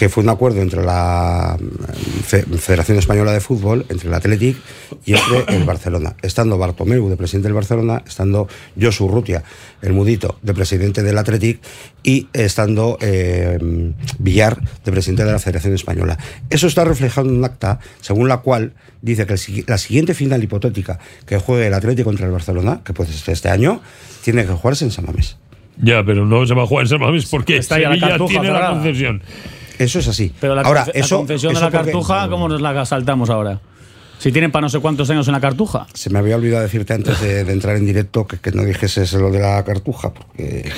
[0.00, 4.56] que fue un acuerdo entre la mm, Fe- Federación Española de Fútbol, entre el Athletic
[5.04, 6.16] y entre el Barcelona.
[6.22, 8.48] Estando Bartomeu de presidente del Barcelona, estando
[8.80, 9.42] Josu Rutia,
[9.82, 11.60] el mudito, de presidente del Athletic,
[12.02, 13.58] y estando eh,
[14.18, 16.16] Villar de presidente de la Federación Española.
[16.48, 20.42] Eso está reflejado en un acta según la cual dice que el la siguiente final
[20.42, 23.82] hipotética que juegue el Athletic contra el Barcelona, que puede ser este año,
[24.24, 25.36] tiene que jugarse en San Mamés.
[25.76, 28.40] Ya, pero no se va a jugar en San Mamés porque Está la Sevilla Cartuja
[28.40, 29.22] tiene la concesión.
[29.80, 30.32] Eso es así.
[30.40, 33.60] Pero la, Ahora, eso, la concesión de la porque- cartuja, ¿cómo nos la saltamos ahora?
[34.18, 35.86] Si tienen para no sé cuántos años en la cartuja.
[35.94, 39.10] Se me había olvidado decirte antes de, de entrar en directo que, que no dijeses
[39.14, 40.70] lo de la cartuja, porque...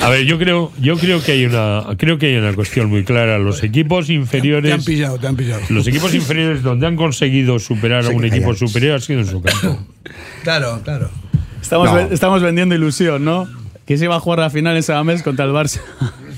[0.00, 3.02] A ver, yo creo, yo creo que hay una, creo que hay una cuestión muy
[3.02, 3.40] clara.
[3.40, 5.60] Los equipos Te inferiores, han pillado, te han pillado.
[5.70, 9.42] los equipos inferiores donde han conseguido superar a un equipo superior ha sido en su
[9.42, 9.76] campo.
[10.44, 11.10] Claro, claro.
[11.60, 11.96] Estamos, No.
[11.96, 13.48] ve- estamos vendiendo ilusión, ¿no?
[13.86, 15.80] Que se iba a jugar la final en Samamés contra el Barça.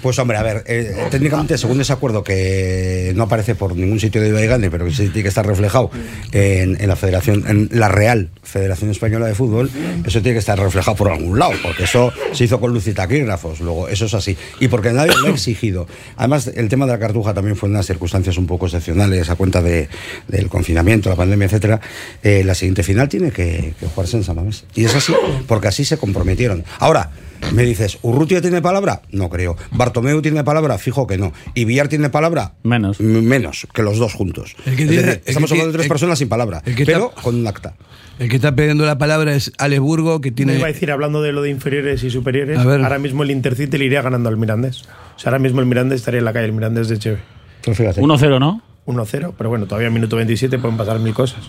[0.03, 4.21] Pues hombre, a ver, eh, técnicamente según ese acuerdo que no aparece por ningún sitio
[4.21, 5.91] de Ibaigane, pero que sí tiene que estar reflejado
[6.33, 9.71] en, la Federación, en la Real Federación Española de Fútbol,
[10.05, 12.93] eso tiene que estar reflejado por algún lado, porque eso se hizo con luz y
[12.93, 15.87] taquígrafos, luego eso es así, y porque nadie lo ha exigido.
[16.17, 19.37] Además, el tema de la cartuja también fue en unas circunstancias un poco excepcionales a
[19.37, 19.89] cuenta de,
[20.29, 21.81] del confinamiento, la pandemia, etcétera.
[22.23, 24.65] Eh, la siguiente final tiene que, que jugarse en San Mamés.
[24.75, 25.13] Y es así,
[25.47, 26.65] porque así se comprometieron.
[26.79, 27.11] Ahora,
[27.53, 29.03] me dices, ¿Urrutia tiene palabra?
[29.13, 29.57] No creo.
[29.73, 30.79] ¿Bartomeu tiene palabra?
[30.79, 31.33] Fijo que no.
[31.55, 32.53] ¿Y Villar tiene palabra?
[32.63, 33.01] Menos.
[33.01, 34.55] M- Menos que los dos juntos.
[34.67, 36.29] El que Es tiene- decir, el que estamos hablando de tiene- tres el- personas sin
[36.29, 37.75] palabra, el que pero está- con un acta.
[38.19, 40.55] El que está pidiendo la palabra es Alex Burgo, que Me tiene.
[40.57, 42.83] iba a decir, hablando de lo de inferiores y superiores, A ver.
[42.83, 44.83] ahora mismo el Intercity le iría ganando al Mirandés.
[45.17, 47.19] O sea, ahora mismo el Mirandés estaría en la calle, el Mirandés de Cheve.
[47.59, 48.01] Entonces, fíjate.
[48.01, 48.63] 1-0, ¿no?
[48.87, 51.41] 1-0, pero bueno, todavía en minuto 27 pueden pasar mil cosas.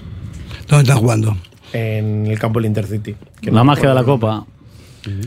[0.67, 1.38] ¿Dónde están jugando?
[1.71, 3.15] En el campo del Intercity.
[3.41, 4.45] que La no magia de la Copa.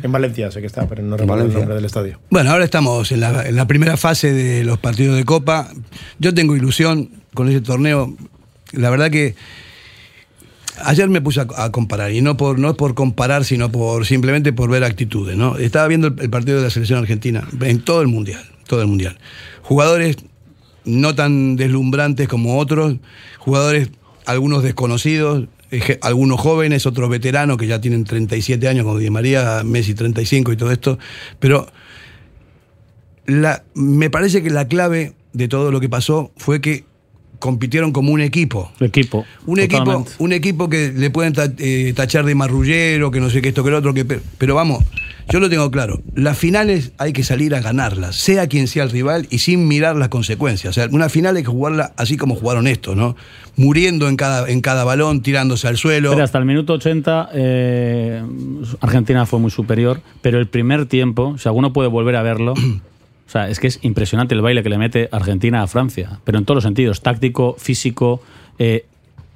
[0.02, 2.18] En Valencia sé que está, pero no recuerdo el nombre del estadio.
[2.30, 5.70] Bueno, ahora estamos en la, en la primera fase de los partidos de Copa.
[6.18, 8.14] Yo tengo ilusión con ese torneo.
[8.72, 9.34] La verdad que
[10.84, 14.52] ayer me puse a, a comparar, y no por, no por comparar, sino por simplemente
[14.52, 15.36] por ver actitudes.
[15.36, 15.56] ¿no?
[15.56, 18.88] Estaba viendo el, el partido de la selección argentina en todo el mundial, todo el
[18.88, 19.18] mundial.
[19.62, 20.16] Jugadores
[20.84, 22.96] no tan deslumbrantes como otros,
[23.38, 23.90] jugadores
[24.26, 25.48] algunos desconocidos,
[26.02, 30.56] algunos jóvenes, otros veteranos que ya tienen 37 años, como Di María, Messi 35 y
[30.56, 30.98] todo esto,
[31.38, 31.66] pero
[33.26, 36.84] la, me parece que la clave de todo lo que pasó fue que
[37.38, 38.70] compitieron como un equipo.
[38.80, 39.24] Equipo.
[39.46, 39.84] Un equipo,
[40.18, 43.70] un equipo que le pueden eh, tachar de marrullero, que no sé qué esto que
[43.70, 44.84] lo otro, que, pe- pero vamos,
[45.30, 46.02] yo lo tengo claro.
[46.14, 49.96] Las finales hay que salir a ganarlas, sea quien sea el rival y sin mirar
[49.96, 50.76] las consecuencias.
[50.76, 53.16] O sea, una final hay que jugarla así como jugaron estos, ¿no?
[53.56, 56.20] Muriendo en cada, en cada balón, tirándose al suelo.
[56.20, 58.22] Hasta el minuto 80 eh,
[58.80, 62.52] Argentina fue muy superior, pero el primer tiempo, si alguno puede volver a verlo,
[63.26, 66.38] o sea, es que es impresionante el baile que le mete Argentina a Francia, pero
[66.38, 68.20] en todos los sentidos, táctico, físico,
[68.58, 68.84] eh,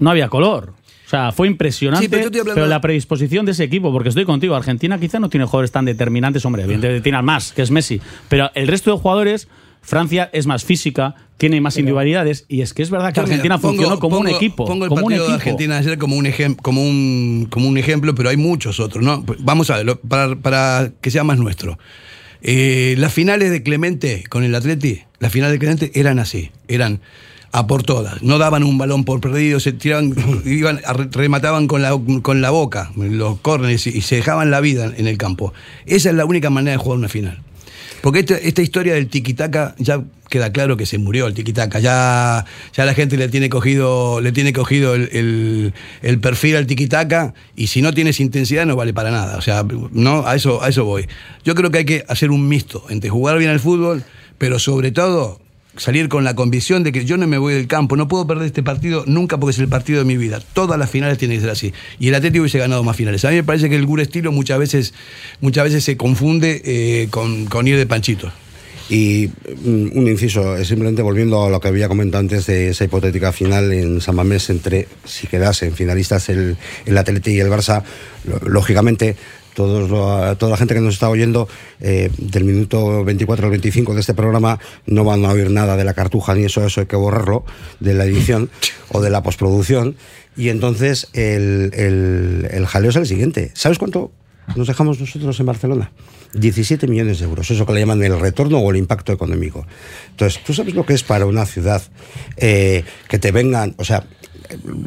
[0.01, 0.73] no había color.
[1.15, 4.99] O sea, fue impresionante, Sí, pero la predisposición de ese equipo, porque estoy contigo, Argentina
[4.99, 8.51] quizá no tiene jugadores tan determinantes, hombre, evidentemente tiene al más, que es Messi, pero
[8.55, 9.49] el resto de jugadores,
[9.81, 13.75] Francia es más física, tiene más individualidades, y es que es verdad que Argentina pongo-
[13.77, 14.65] funcionó como un equipo.
[14.65, 15.33] Pongo el como un de.
[15.33, 19.23] Argentina ayer como un, ejem- como, un, como un ejemplo, pero hay muchos otros, ¿no?
[19.25, 21.79] Pues Vamos a ver, para, para que sea más nuestro.
[22.43, 27.01] Eh, las finales de Clemente con el Atleti, las finales de Clemente eran así, eran
[27.57, 28.21] a por todas.
[28.21, 30.13] No daban un balón por perdido, se tiraban,
[30.45, 30.81] iban,
[31.13, 35.07] remataban con la, con la boca los córneres y, y se dejaban la vida en
[35.07, 35.55] el campo.
[35.87, 37.39] Esa es la única manera de jugar una final.
[38.03, 41.79] Porque esta, esta historia del tiquitaca ya queda claro que se murió el tiquitaca.
[41.79, 42.45] Ya,
[42.77, 47.35] ya la gente le tiene cogido, le tiene cogido el, el- el perfil al tiquitaca
[47.57, 49.39] y si no tienes intensidad no vale para nada.
[49.39, 51.07] O sea, no, a eso, a eso voy.
[51.45, 54.03] Yo creo que hay que hacer un mixto entre jugar bien al fútbol,
[54.39, 55.41] pero sobre todo
[55.77, 58.47] salir con la convicción de que yo no me voy del campo, no puedo perder
[58.47, 60.41] este partido nunca porque es el partido de mi vida.
[60.53, 61.73] Todas las finales tienen que ser así.
[61.99, 63.25] Y el Atlético hubiese ganado más finales.
[63.25, 64.95] A mí me parece que el Gure estilo muchas veces,
[65.41, 68.31] muchas veces se confunde eh, con, con ir de panchito.
[68.89, 69.31] Y
[69.65, 73.73] mm, un inciso, simplemente volviendo a lo que había comentado antes de esa hipotética final
[73.73, 77.83] en San Mamés entre, si quedasen finalistas el, el Atleti y el Barça,
[78.47, 79.17] lógicamente
[79.55, 79.89] todos
[80.39, 81.49] toda la gente que nos está oyendo
[81.81, 85.85] eh, del minuto 24 al 25 de este programa no van a oír nada de
[85.85, 87.45] la cartuja ni eso, eso hay que borrarlo
[87.81, 88.51] de la edición
[88.91, 89.97] o de la postproducción.
[90.37, 93.53] Y entonces el, el, el jaleo es el siguiente.
[93.55, 94.11] ¿Sabes cuánto
[94.57, 95.93] nos dejamos nosotros en Barcelona?
[96.35, 99.67] 17 millones de euros, eso que le llaman el retorno o el impacto económico.
[100.11, 101.83] Entonces, ¿tú sabes lo que es para una ciudad
[102.37, 104.05] eh, que te vengan, o sea,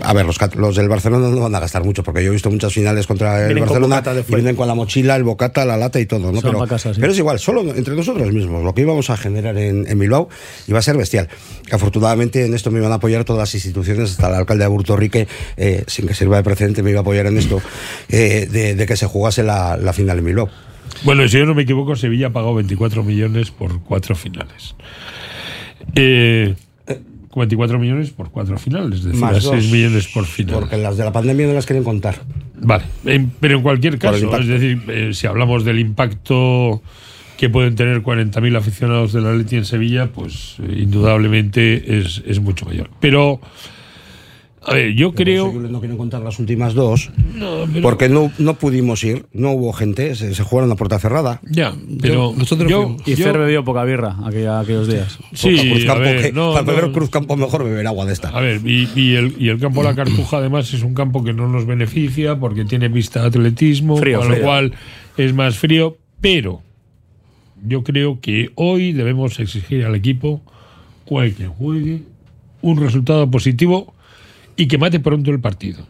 [0.01, 2.49] a ver, los, los del Barcelona no van a gastar mucho, porque yo he visto
[2.49, 5.99] muchas finales contra el Vienen Barcelona y vienen con la mochila, el bocata, la lata
[5.99, 6.41] y todo, ¿no?
[6.41, 6.99] Pero, pa' casa, sí.
[6.99, 10.29] pero es igual, solo entre nosotros mismos, lo que íbamos a generar en, en Bilbao
[10.67, 11.29] iba a ser bestial.
[11.71, 15.27] Afortunadamente en esto me iban a apoyar todas las instituciones, hasta el alcalde de Aburtorrique,
[15.57, 17.61] eh, sin que sirva de precedente, me iba a apoyar en esto,
[18.09, 20.49] eh, de, de que se jugase la, la final en Bilbao.
[21.03, 24.75] Bueno, si yo no me equivoco, Sevilla ha pagado 24 millones por cuatro finales.
[25.95, 26.55] Eh,
[27.37, 30.55] 24 millones por cuatro finales, es decir, Más a 6 dos, millones por final.
[30.59, 32.15] Porque las de la pandemia no las quieren contar.
[32.59, 36.81] Vale, en- pero en cualquier caso, es decir, eh, si hablamos del impacto
[37.37, 42.65] que pueden tener 40.000 aficionados del Atleti en Sevilla, pues eh, indudablemente es, es mucho
[42.65, 42.89] mayor.
[42.99, 43.39] Pero,
[44.67, 45.51] a ver, yo creo...
[45.53, 49.73] No quieren contar las últimas dos, No, pero- porque no, no pudimos ir, no hubo
[49.73, 51.39] gente, se, se jugaron a puerta cerrada.
[51.49, 53.07] Ya, pero nosotros yo, fuimos.
[53.07, 55.17] Y yo- Fer bebió poca birra aquella- aquellos días.
[55.33, 55.55] Sí,
[55.99, 58.29] ver, que no, para beber Cruzcampo mejor beber agua de esta.
[58.29, 61.23] A ver, y, y el, y el campo de la Cartuja además es un campo
[61.23, 64.73] que no nos beneficia porque tiene pista de atletismo, Frío, con lo cual
[65.17, 66.61] es más frío, pero
[67.65, 70.41] yo creo que hoy debemos exigir al equipo,
[71.05, 72.03] juegue quien juegue,
[72.61, 73.93] un resultado positivo
[74.57, 75.87] y que mate pronto el partido.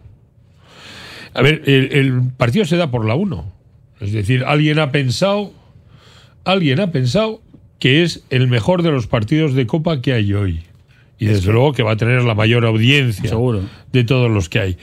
[1.34, 3.54] A ver, el, el partido se da por la 1.
[4.02, 5.54] Es decir, alguien ha pensado,
[6.44, 7.42] alguien ha pensado
[7.80, 10.64] que es el mejor de los partidos de Copa que hay hoy.
[11.20, 13.64] Y desde luego que va a tener la mayor audiencia Seguro.
[13.92, 14.78] de todos los que hay.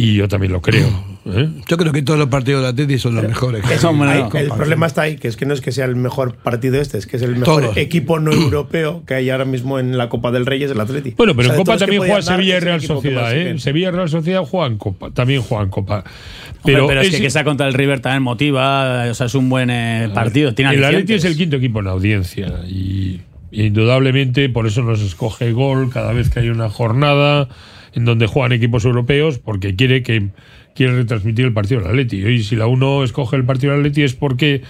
[0.00, 0.86] Y yo también lo creo.
[1.26, 1.48] ¿eh?
[1.66, 3.68] Yo creo que todos los partidos de Atleti son los mejores.
[3.68, 4.38] Eso, Ahí, no.
[4.38, 6.98] el problema está ahí, que es que no es que sea el mejor partido este,
[6.98, 7.76] es que es el mejor Todos.
[7.76, 11.14] equipo no europeo que hay ahora mismo en la Copa del Rey es el Atleti.
[11.16, 13.36] Bueno, pero O sea, en Copa también juega Sevilla y Real Sociedad.
[13.36, 13.58] ¿eh?
[13.58, 15.96] Sevilla y Real Sociedad juegan Copa, también juegan Copa.
[15.96, 19.34] Hombre, Pero, Pero, es que que sea contra el River también motiva, o sea, es
[19.34, 20.54] un buen eh, partido.
[20.54, 25.00] Tiene el Atleti es el quinto equipo en audiencia y, y indudablemente por eso nos
[25.00, 27.48] escoge gol cada vez que hay una jornada
[27.98, 30.28] en donde juegan equipos europeos porque quiere que
[30.74, 32.24] quiere retransmitir el partido del Atleti.
[32.24, 34.62] Y si la uno escoge el partido del Atleti es porque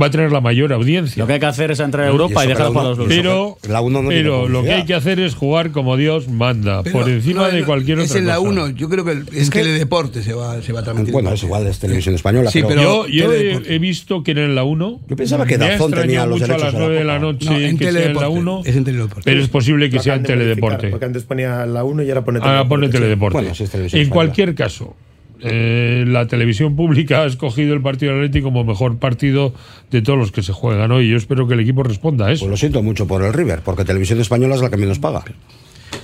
[0.00, 1.22] va a tener la mayor audiencia.
[1.22, 3.00] Lo que hay que hacer es entrar a Europa y, que dejar para los y
[3.00, 3.08] dos.
[3.08, 6.28] Pero, La uno no tiene pero lo que hay que hacer es jugar como Dios
[6.28, 8.48] manda, Pero por encima no, de cualquier es otra en la cosa.
[8.50, 11.12] 1, yo creo que el- en Teledeporte se va, se va a transmitir.
[11.12, 12.50] Bueno, es igual, es televisión española.
[12.50, 13.74] Sí, pero, pero- yo yo he, Teledeporte.
[13.74, 15.00] he visto que era en la 1.
[15.08, 17.04] Yo pensaba que Dazón tenía extrañado los mucho a derechos las de la 9 de
[17.04, 18.38] la noche No, en que sea en la Teledeporte.
[18.38, 18.62] 1.
[18.64, 19.22] Es en Teledeporte.
[19.24, 20.88] Pero es posible que sea en Teledeporte.
[20.88, 22.88] Porque antes ponía la 1 y ahora pone Ahora pone.
[22.88, 23.50] Teledeporte.
[23.50, 24.94] Es en cualquier caso,
[25.40, 29.52] eh, la televisión pública ha escogido el partido del Atleti como mejor partido
[29.90, 31.08] de todos los que se juegan hoy.
[31.10, 32.40] Yo espero que el equipo responda a eso.
[32.44, 35.24] Pues lo siento mucho por el River, porque televisión española es la que menos paga.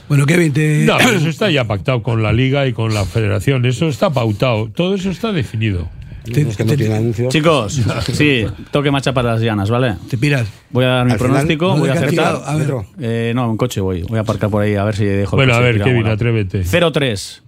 [0.09, 0.85] Bueno, Kevin, te.
[0.85, 3.65] No, pero eso está ya pactado con la liga y con la federación.
[3.67, 4.69] Eso está pautado.
[4.75, 5.89] Todo eso está definido.
[6.25, 7.33] te- es que no te- tiene anuncios.
[7.33, 7.81] Chicos,
[8.13, 9.95] sí, toque marcha para las llanas, ¿vale?
[10.09, 10.47] te piras.
[10.71, 12.43] Voy a dar mi Al final, pronóstico, ¿dónde voy a acertar.
[12.47, 12.73] A ver.
[13.01, 14.03] Eh, no, en coche voy.
[14.03, 16.63] Voy a aparcar por ahí a ver si dejo el Bueno, a ver, Kevin, atrévete.
[16.65, 17.42] 0-3.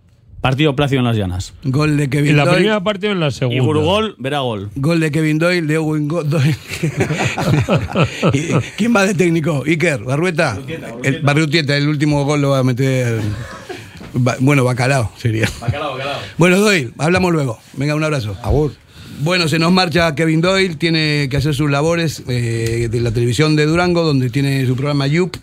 [0.45, 1.55] Partido Placio en las llanas.
[1.65, 2.57] Gol de Kevin ¿En la Doyle.
[2.59, 3.57] primera parte o en la segunda?
[3.57, 4.69] Y Gurugol verá gol.
[4.77, 6.29] Gol de Kevin Doyle, de Owen Doyle.
[8.35, 9.63] ¿Y ¿Quién va de técnico?
[9.67, 10.59] Iker, Barrueta.
[11.03, 13.23] El Barrutieta, el último gol lo va a meter.
[14.13, 15.49] Ba- Bueno, Bacalao sería.
[16.37, 17.59] Bueno, Doyle, hablamos luego.
[17.73, 18.37] Venga, un abrazo.
[18.43, 18.75] Agur.
[19.21, 23.57] Bueno, se nos marcha Kevin Doyle, tiene que hacer sus labores eh, de la televisión
[23.57, 25.39] de Durango, donde tiene su programa Yup.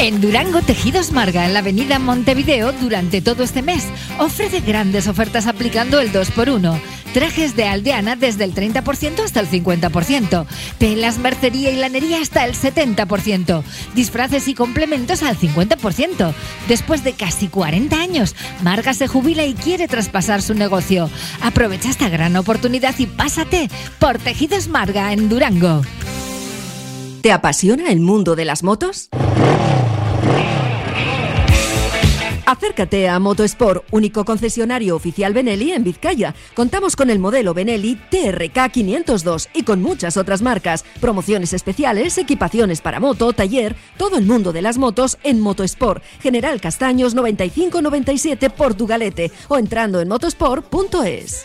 [0.00, 3.84] En Durango Tejidos Marga, en la avenida Montevideo, durante todo este mes,
[4.20, 6.80] ofrece grandes ofertas aplicando el 2x1.
[7.12, 10.46] Trajes de aldeana desde el 30% hasta el 50%.
[10.78, 13.64] Telas, mercería y lanería hasta el 70%.
[13.96, 16.32] Disfraces y complementos al 50%.
[16.68, 21.10] Después de casi 40 años, Marga se jubila y quiere traspasar su negocio.
[21.42, 23.68] Aprovecha esta gran oportunidad y pásate
[23.98, 25.82] por Tejidos Marga en Durango.
[27.20, 29.08] ¿Te apasiona el mundo de las motos?
[32.48, 36.34] Acércate a Motosport, único concesionario oficial Benelli en Vizcaya.
[36.54, 42.80] Contamos con el modelo Benelli TRK 502 y con muchas otras marcas, promociones especiales, equipaciones
[42.80, 46.02] para moto, taller, todo el mundo de las motos en Motosport.
[46.22, 51.44] General Castaños 9597 Portugalete o entrando en motosport.es.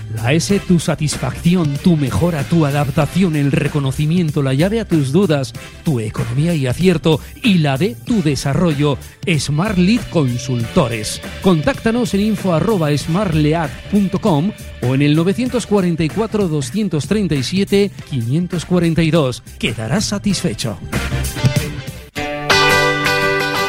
[0.21, 5.51] La S, tu satisfacción, tu mejora, tu adaptación, el reconocimiento, la llave a tus dudas,
[5.83, 8.99] tu economía y acierto y la de tu desarrollo.
[9.39, 11.21] Smart Lead Consultores.
[11.41, 12.53] Contáctanos en info
[14.83, 19.43] o en el 944 237 542.
[19.57, 20.77] Quedarás satisfecho.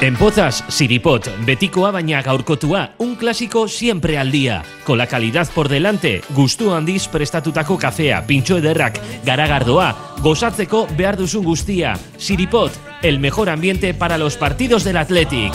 [0.03, 4.65] En Pozas, Siripot, betikoa baina gaurkotua, un clásico siempre al día.
[4.83, 11.45] Con la calidad por delante, gustu handiz prestatutako kafea, pintxo ederrak, garagardoa, gozatzeko behar duzun
[11.47, 11.95] guztia.
[12.19, 12.73] Siripot,
[13.03, 15.55] el mejor ambiente para los partidos del Athletic.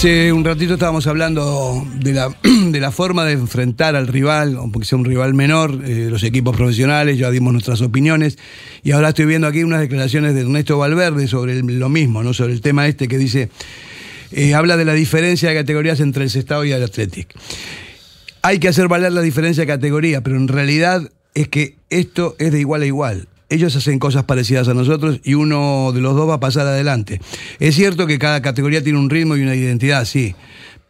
[0.00, 4.82] Hace un ratito estábamos hablando de la, de la forma de enfrentar al rival, aunque
[4.86, 8.38] sea un rival menor, eh, los equipos profesionales, ya dimos nuestras opiniones,
[8.82, 12.32] y ahora estoy viendo aquí unas declaraciones de Ernesto Valverde sobre lo mismo, ¿no?
[12.32, 13.50] sobre el tema este que dice,
[14.32, 17.34] eh, habla de la diferencia de categorías entre el Sestao y el Athletic.
[18.40, 22.52] Hay que hacer valer la diferencia de categoría, pero en realidad es que esto es
[22.52, 23.28] de igual a igual.
[23.50, 27.20] Ellos hacen cosas parecidas a nosotros y uno de los dos va a pasar adelante.
[27.58, 30.34] Es cierto que cada categoría tiene un ritmo y una identidad, sí,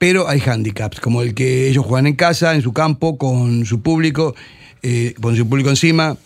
[0.01, 3.83] pero hay handicaps, como el que ellos juegan en casa, en su campo, con su
[3.83, 4.35] público,
[4.83, 6.17] eh, con su público encima.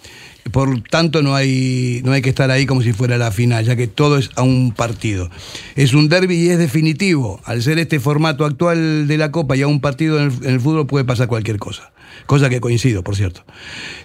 [0.52, 3.76] Por tanto, no hay, no hay que estar ahí como si fuera la final, ya
[3.76, 5.30] que todo es a un partido.
[5.74, 7.40] Es un derby y es definitivo.
[7.44, 10.54] Al ser este formato actual de la Copa y a un partido en el, en
[10.54, 11.92] el fútbol puede pasar cualquier cosa.
[12.26, 13.44] Cosa que coincido, por cierto.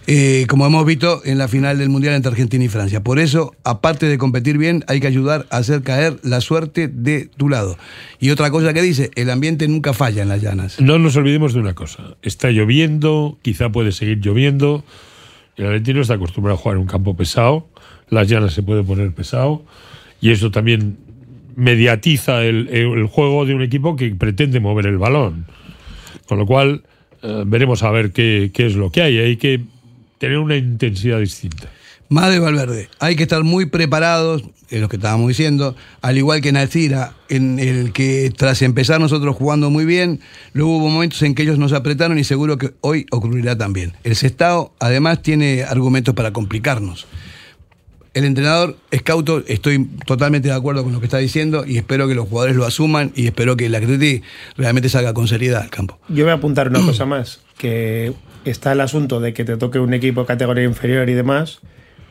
[0.07, 3.01] Eh, como hemos visto en la final del Mundial entre Argentina y Francia.
[3.03, 7.27] Por eso, aparte de competir bien, hay que ayudar a hacer caer la suerte de
[7.37, 7.77] tu lado.
[8.19, 10.81] Y otra cosa que dice, el ambiente nunca falla en las llanas.
[10.81, 12.15] No nos olvidemos de una cosa.
[12.21, 14.83] Está lloviendo, quizá puede seguir lloviendo.
[15.55, 17.67] El Argentino está acostumbrado a jugar en un campo pesado.
[18.09, 19.63] Las llanas se puede poner pesado.
[20.21, 20.97] Y eso también
[21.55, 25.45] mediatiza el, el juego de un equipo que pretende mover el balón.
[26.27, 26.83] Con lo cual,
[27.21, 29.17] eh, veremos a ver qué, qué es lo que hay.
[29.19, 29.61] Hay que
[30.17, 31.69] tener una intensidad distinta.
[32.09, 32.89] Más de Valverde.
[32.99, 37.13] Hay que estar muy preparados, es lo que estábamos diciendo, al igual que en Alcira,
[37.29, 40.19] en el que tras empezar nosotros jugando muy bien,
[40.53, 43.93] luego hubo momentos en que ellos nos apretaron y seguro que hoy ocurrirá también.
[44.03, 47.05] El Sestao además tiene argumentos para complicarnos.
[48.13, 52.07] El entrenador es cauto, estoy totalmente de acuerdo con lo que está diciendo y espero
[52.07, 54.23] que los jugadores lo asuman y espero que el Atleti
[54.57, 55.99] realmente salga con seriedad al campo.
[56.09, 58.13] Yo voy a apuntar una cosa más, que
[58.45, 61.59] está el asunto de que te toque un equipo de categoría inferior y demás,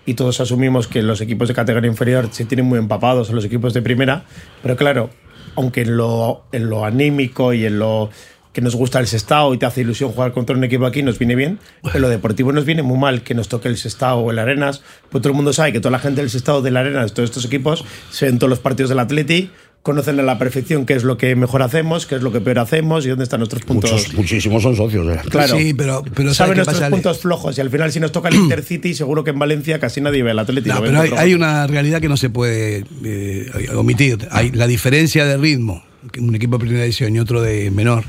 [0.06, 3.44] y todos asumimos que los equipos de categoría inferior se tienen muy empapados a los
[3.44, 4.24] equipos de primera,
[4.62, 5.10] pero claro,
[5.56, 8.10] aunque en lo, en lo anímico y en lo
[8.52, 11.18] que nos gusta el Sestao y te hace ilusión jugar contra un equipo aquí, nos
[11.18, 11.58] viene bien,
[11.92, 14.82] en lo deportivo nos viene muy mal que nos toque el Sestao o el Arenas,
[15.10, 17.44] pues todo el mundo sabe que toda la gente del Sestao, del Arenas, todos estos
[17.44, 19.50] equipos, se ven todos los partidos del Atleti,
[19.82, 22.58] conocen a la perfección qué es lo que mejor hacemos, qué es lo que peor
[22.58, 23.90] hacemos y dónde están nuestros puntos.
[23.90, 25.06] Muchos, muchísimos son socios.
[25.06, 25.20] ¿eh?
[25.30, 25.56] Claro.
[25.56, 26.90] Sí, pero, pero ¿sabes Saben nuestros pasa?
[26.90, 30.00] puntos flojos y al final si nos toca el Intercity seguro que en Valencia casi
[30.00, 30.74] nadie ve el Atlético.
[30.74, 34.28] No, pero hay, hay una realidad que no se puede eh, omitir.
[34.30, 35.82] Hay la diferencia de ritmo,
[36.18, 38.04] un equipo de primera edición y otro de menor,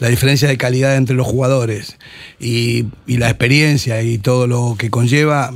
[0.00, 1.96] la diferencia de calidad entre los jugadores
[2.38, 5.52] y, y la experiencia y todo lo que conlleva,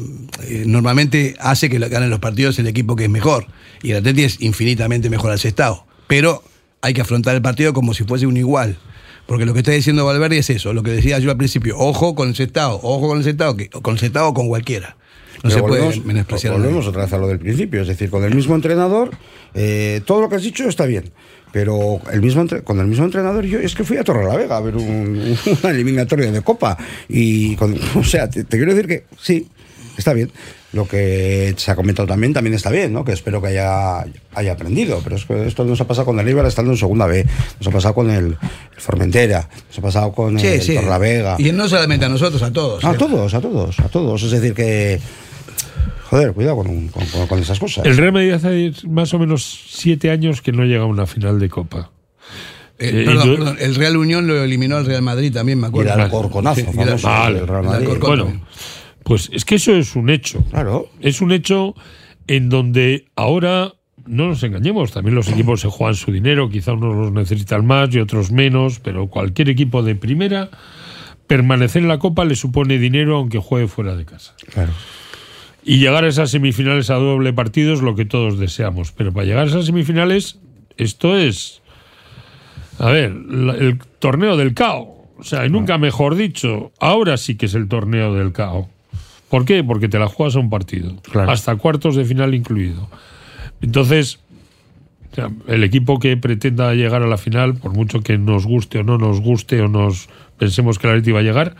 [0.48, 3.46] eh, normalmente hace que ganen los partidos el equipo que es mejor.
[3.82, 5.86] Y el Atleti es infinitamente mejor al Sestao.
[6.06, 6.42] Pero
[6.82, 8.78] hay que afrontar el partido como si fuese un igual.
[9.26, 12.16] Porque lo que está diciendo Valverde es eso, lo que decía yo al principio, ojo
[12.16, 14.96] con el Sestao, ojo con el Sestao, que, con el Sestao o con cualquiera.
[15.42, 16.52] No se puede menospreciar.
[16.54, 19.10] Volvemos otra vez a lo del principio, es decir, con el mismo entrenador,
[19.54, 21.10] eh, todo lo que has dicho está bien.
[21.52, 24.76] Pero el mismo con el mismo entrenador, yo es que fui a Torrelavega a ver
[24.76, 26.78] un, una eliminatoria de Copa.
[27.08, 29.48] Y, con- o sea, te, te quiero decir que sí,
[29.96, 30.30] está bien.
[30.72, 33.04] Lo que se ha comentado también, también está bien, ¿no?
[33.04, 35.00] Que espero que haya, haya aprendido.
[35.02, 37.26] Pero es que esto nos ha pasado con el Eibar estando en segunda B,
[37.58, 40.74] nos ha pasado con el, el Formentera, nos ha pasado con Sí, el sí.
[40.76, 41.34] Torrelavega.
[41.40, 42.84] Y no solamente a nosotros, a todos.
[42.84, 42.96] A ¿eh?
[42.96, 44.22] todos, a todos, a todos.
[44.22, 45.00] Es decir, que.
[46.10, 47.86] Joder, cuidado con, con- con- con esas cosas.
[47.86, 51.38] El Real Madrid hace más o menos siete años que no llega a una final
[51.38, 51.90] de Copa.
[52.78, 55.68] Eh, Eh, perdón, yo- perdón, el Real Unión lo eliminó al Real Madrid también, me
[55.68, 55.90] acuerdo.
[55.90, 57.88] Y el Alcorconazo, Sí, el- famoso, Vale, el Real el Madrid.
[58.00, 58.40] Bueno,
[59.04, 60.42] pues es que eso es un hecho.
[60.50, 60.88] Claro.
[61.00, 61.74] Es un hecho
[62.26, 63.74] en donde ahora,
[64.06, 67.94] no nos engañemos, también los equipos se juegan su dinero, quizá unos los necesitan más
[67.94, 70.48] y otros menos, pero cualquier equipo de primera,
[71.26, 74.34] permanecer en la Copa le supone dinero aunque juegue fuera de casa.
[74.52, 74.72] Claro.
[75.64, 78.92] Y llegar a esas semifinales a doble partido es lo que todos deseamos.
[78.92, 80.38] Pero para llegar a esas semifinales,
[80.76, 81.60] esto es.
[82.78, 85.06] A ver, la- el torneo del CAO.
[85.18, 88.68] O sea, y nunca mejor dicho, ahora sí que es el torneo del CAO.
[89.28, 89.62] ¿Por qué?
[89.62, 90.96] Porque te la juegas a un partido.
[91.02, 91.30] Claro.
[91.30, 92.88] Hasta cuartos de final incluido.
[93.60, 94.18] Entonces,
[95.12, 98.78] o sea, el equipo que pretenda llegar a la final, por mucho que nos guste
[98.78, 100.08] o no nos guste o nos
[100.38, 101.54] pensemos que el Atleti va a llegar,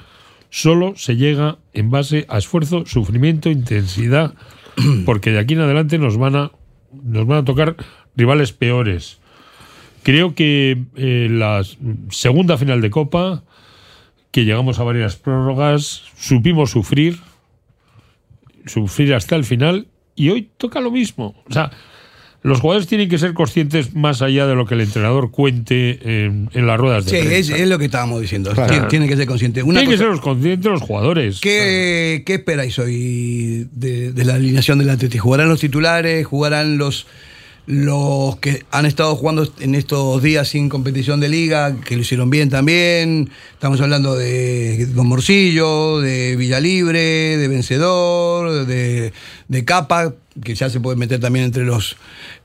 [0.51, 4.35] solo se llega en base a esfuerzo, sufrimiento, intensidad,
[5.07, 6.53] porque de aquí en adelante nos van a,
[6.93, 7.77] nos van a tocar
[8.17, 9.21] rivales peores.
[10.03, 11.63] Creo que eh, la
[12.11, 13.45] segunda final de Copa,
[14.31, 17.19] que llegamos a varias prórrogas, supimos sufrir,
[18.67, 21.35] sufrir hasta el final, y hoy toca lo mismo.
[21.49, 21.71] O sea,
[22.43, 26.49] los jugadores tienen que ser conscientes más allá de lo que el entrenador cuente en,
[26.55, 27.57] en las ruedas de Sí, es, prensa.
[27.57, 28.53] es lo que estábamos diciendo.
[28.53, 28.71] Claro.
[28.73, 29.63] Tiene, tiene que ser consciente.
[29.63, 31.41] Una Tienen que ser los conscientes los jugadores.
[31.41, 35.19] ¿Qué, qué esperáis hoy de, de la alineación del Atleti?
[35.19, 36.27] ¿Jugarán los titulares?
[36.27, 37.07] ¿Jugarán los
[37.67, 42.29] los que han estado jugando en estos días sin competición de liga, que lo hicieron
[42.29, 43.31] bien también.
[43.53, 49.13] Estamos hablando de Don Morcillo, de Villalibre, de Vencedor, de,
[49.47, 51.97] de Capa, que ya se puede meter también entre los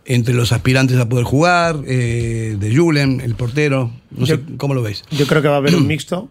[0.06, 3.91] entre los aspirantes a poder jugar, eh, de Julen, el portero.
[4.12, 5.04] No sé, ¿cómo lo veis?
[5.12, 6.30] Yo creo que va a haber un mixto.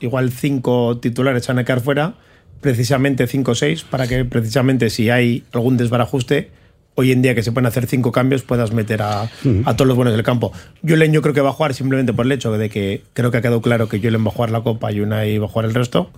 [0.00, 2.14] Igual cinco titulares van a quedar fuera,
[2.60, 6.50] precisamente cinco o seis, para que precisamente si hay algún desbarajuste,
[6.94, 9.96] hoy en día que se pueden hacer cinco cambios, puedas meter a, a todos los
[9.96, 10.52] buenos del campo.
[10.86, 13.38] Julen yo creo que va a jugar simplemente por el hecho de que creo que
[13.38, 15.66] ha quedado claro que Julen va a jugar la Copa y Unai va a jugar
[15.66, 16.10] el resto.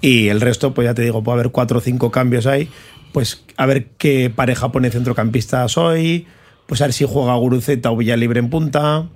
[0.00, 2.68] Y el resto, pues ya te digo, puede haber cuatro o cinco cambios ahí.
[3.12, 6.26] Pues a ver qué pareja pone centrocampistas hoy.
[6.66, 9.08] Pues a ver si juega Guruceta o Villalibre en punta.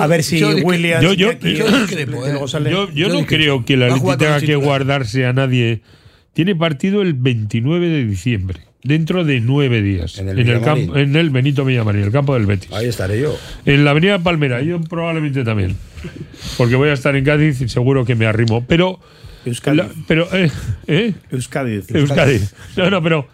[0.00, 1.02] a ver si yo- Williams.
[1.02, 2.06] yo- yo- Iñaki, yo ¿eh?
[2.06, 5.82] luego sale- Yo, yo no creo que la Leti tenga que guardarse a nadie.
[6.32, 10.86] Tiene partido el 29 de diciembre, dentro de nueve días, en el el, Villamarín.
[10.86, 12.70] campo, en el Benito Villamarín, el campo del Betis.
[12.72, 13.36] Ahí estaré yo.
[13.66, 15.76] En la Avenida Palmera, yo probablemente también.
[16.56, 18.64] Porque voy a estar en Cádiz y seguro que me arrimo.
[18.66, 19.00] Pero.
[19.74, 20.50] La- pero, eh,
[20.86, 21.14] ¿eh?
[21.30, 21.80] Euskadi.
[21.88, 22.40] Euskadi.
[22.76, 23.28] No, no, pero.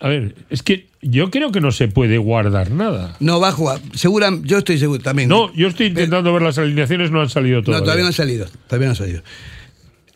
[0.00, 3.16] A ver, es que yo creo que no se puede guardar nada.
[3.20, 3.80] No, va a jugar.
[3.94, 5.28] Segura, yo estoy seguro también.
[5.28, 7.84] No, yo estoy intentando ver las alineaciones, no han salido No, todavía.
[7.84, 8.46] todavía no han salido.
[8.66, 9.22] Todavía no han salido.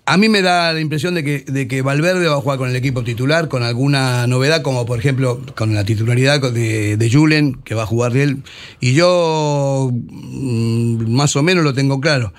[0.08, 2.68] A mí me da la impresión de que, de que Valverde va a jugar con
[2.68, 7.54] el equipo titular, con alguna novedad, como por ejemplo con la titularidad de, de Julen,
[7.64, 8.36] que va a jugar de él.
[8.80, 12.32] Y yo mm, más o menos lo tengo claro.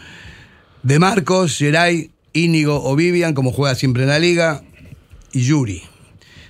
[0.84, 4.64] De Marcos, Geray, Íñigo o Vivian, como juega siempre en la liga,
[5.34, 5.82] y Yuri.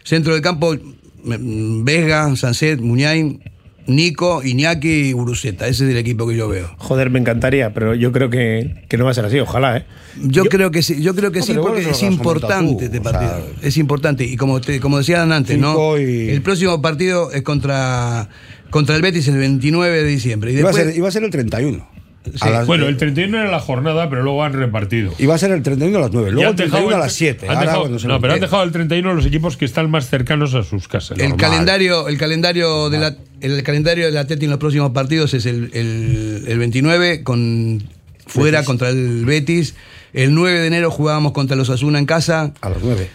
[0.03, 0.75] Centro del campo,
[1.23, 3.41] Vega, Sanset, Muñain,
[3.87, 5.67] Nico, Iñaki y Guruceta.
[5.67, 6.69] Ese es el equipo que yo veo.
[6.77, 9.85] Joder, me encantaría, pero yo creo que, que no va a ser así, ojalá, ¿eh?
[10.23, 13.29] Yo, creo que sí, yo creo que No, sí, porque es importante este o partido.
[13.31, 14.25] sea- es importante.
[14.25, 15.97] Y como te, como decían antes, ¿no?
[15.97, 18.27] Y- El próximo partido es contra,
[18.69, 20.51] contra el Betis el 29 de diciembre.
[20.51, 21.87] Y Iba, después, a ser, iba a ser el 31.
[22.33, 22.39] Sí.
[22.41, 25.13] A las- Bueno, el 31 era la jornada, pero luego han repartido.
[25.19, 26.29] Iba a ser el 31 a las 9.
[26.29, 27.45] Y Luego el 31 a las 7.
[27.47, 29.65] han Ahora, dejado- cuando se no, lo- pero han dejado el 31 los equipos que
[29.65, 31.17] están más cercanos a sus casas.
[31.19, 31.37] el Normal.
[31.37, 35.69] calendario, el calendario de la, el calendario del Atleti en los próximos partidos es el,
[35.73, 37.83] el- el 29 con
[38.25, 38.67] fuera Betis.
[38.67, 39.75] contra el Betis.
[40.13, 42.51] El 9 de enero jugábamos contra los Asuna en casa.
[42.61, 43.09] A las 9.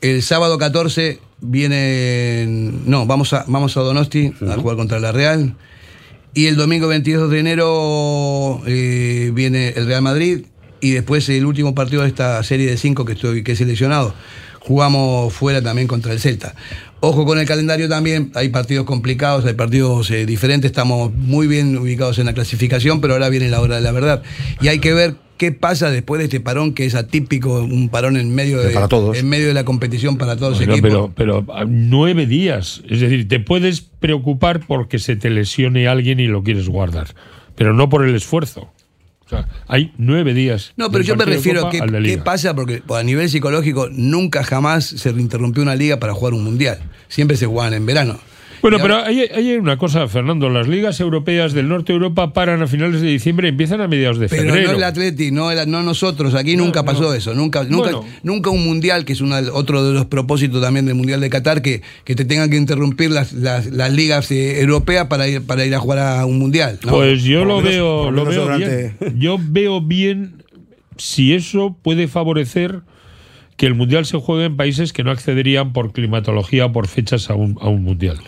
[0.00, 2.46] El sábado 14 viene.
[2.86, 5.54] No, vamos a, vamos a Donosti a jugar contra la Real.
[6.36, 10.46] Y el domingo 22 de enero eh, viene el Real Madrid.
[10.80, 14.12] Y después el último partido de esta serie de cinco que estoy que he seleccionado.
[14.58, 16.56] Jugamos fuera también contra el Celta.
[17.06, 21.76] Ojo con el calendario también, hay partidos complicados, hay partidos eh, diferentes, estamos muy bien
[21.76, 24.22] ubicados en la clasificación, pero ahora viene la hora de la verdad.
[24.62, 28.16] Y hay que ver qué pasa después de este parón, que es atípico, un parón
[28.16, 29.18] en medio de, Para todos.
[29.18, 31.10] En medio de la competición para todos los Bueno, equipos.
[31.14, 32.80] pero, pero ah, nueve días.
[32.88, 37.08] Es decir, te puedes preocupar porque se te lesione alguien y lo quieres guardar,
[37.54, 38.72] pero no por el esfuerzo.
[39.26, 40.72] O sea, hay nueve días.
[40.76, 44.44] No, pero yo me refiero a qué, qué pasa, porque pues, a nivel psicológico nunca
[44.44, 46.78] jamás se interrumpió una liga para jugar un mundial.
[47.08, 48.18] Siempre se jugaban en verano.
[48.70, 50.48] Bueno, pero hay, hay una cosa, Fernando.
[50.48, 53.88] Las ligas europeas del norte de Europa paran a finales de diciembre y empiezan a
[53.88, 54.70] mediados de Pero febrero.
[54.72, 56.34] no el Atleti, no, el- no nosotros.
[56.34, 57.34] Aquí nunca pasó eso.
[57.34, 58.04] Nunca, nunca, Bueno.
[58.22, 61.60] nunca un mundial, que es una- otro de los propósitos también del mundial de Qatar,
[61.60, 65.66] que, que te tengan que interrumpir las, las, las ligas eh, europeas para ir, para
[65.66, 66.78] ir a jugar a un mundial.
[66.84, 66.92] ¿no?
[66.92, 69.20] Pues yo Por lo menos- veo, lo veo durante- bien.
[69.20, 70.42] Yo veo bien
[70.96, 72.80] si eso puede favorecer
[73.56, 77.30] que el mundial se juegue en países que no accederían por climatología o por fechas
[77.30, 78.18] a un, a un mundial.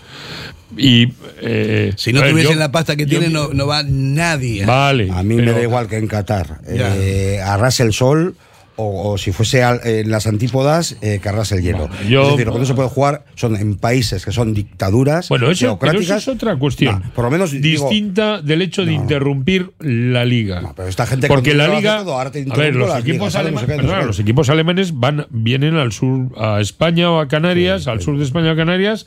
[0.77, 4.64] Y eh, si no tuviesen yo- la pasta que tienen, no, no va nadie.
[4.66, 5.09] Vale.
[5.11, 8.37] A mí pero- me da igual que en Qatar eh, arrase el sol
[8.77, 11.89] o, o si fuese al- en las antípodas que arrase el hielo.
[12.09, 15.29] yo- es decir, lo que no se puede jugar son en países que son dictaduras
[15.29, 17.03] Bueno, eso, pero eso es otra cuestión.
[17.14, 20.72] Por lo menos digo- distinta del hecho de interrumpir la liga.
[20.77, 23.33] pero esta gente Porque que la liga, todo, ahora te a ver, los equipos ligas,
[23.33, 23.53] ¿sabes?
[23.53, 24.51] No sé alemanes, qué, los equipos
[24.95, 28.57] van vienen al sur a España o a Canarias, al sur de España o a
[28.57, 29.07] Canarias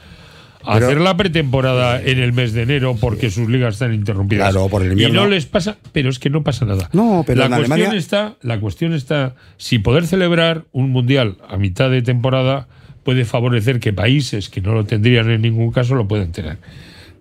[0.66, 4.52] Pero- hacer la pretemporada en el mes de enero porque sus ligas están interrumpidas.
[4.52, 5.22] Claro, por el y invierno.
[5.24, 6.90] no les pasa, pero es que no pasa nada.
[6.94, 11.38] No, pero la en cuestión Alemania- está, la cuestión está si poder celebrar un mundial
[11.48, 12.68] a mitad de temporada
[13.04, 16.58] puede favorecer que países que no lo tendrían en ningún caso lo puedan tener.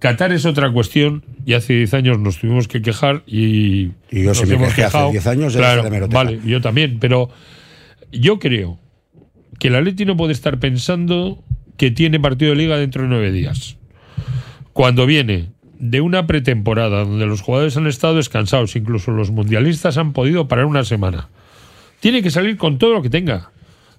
[0.00, 4.24] Qatar es otra cuestión y hace 10 años nos tuvimos que quejar y, Y yo
[4.30, 5.10] nos si me hemos quejé hace quejado.
[5.12, 7.30] 10 años, claro, vale, yo también, pero
[8.12, 8.78] yo creo
[9.58, 11.42] que el Atleti no puede estar pensando
[11.78, 13.76] que tiene partido de liga dentro de nueve días.
[14.74, 15.48] Cuando viene
[15.78, 20.66] de una pretemporada donde los jugadores han estado descansados, incluso los mundialistas han podido parar
[20.66, 21.28] una semana.
[22.00, 23.50] Tiene que salir con todo lo que tenga.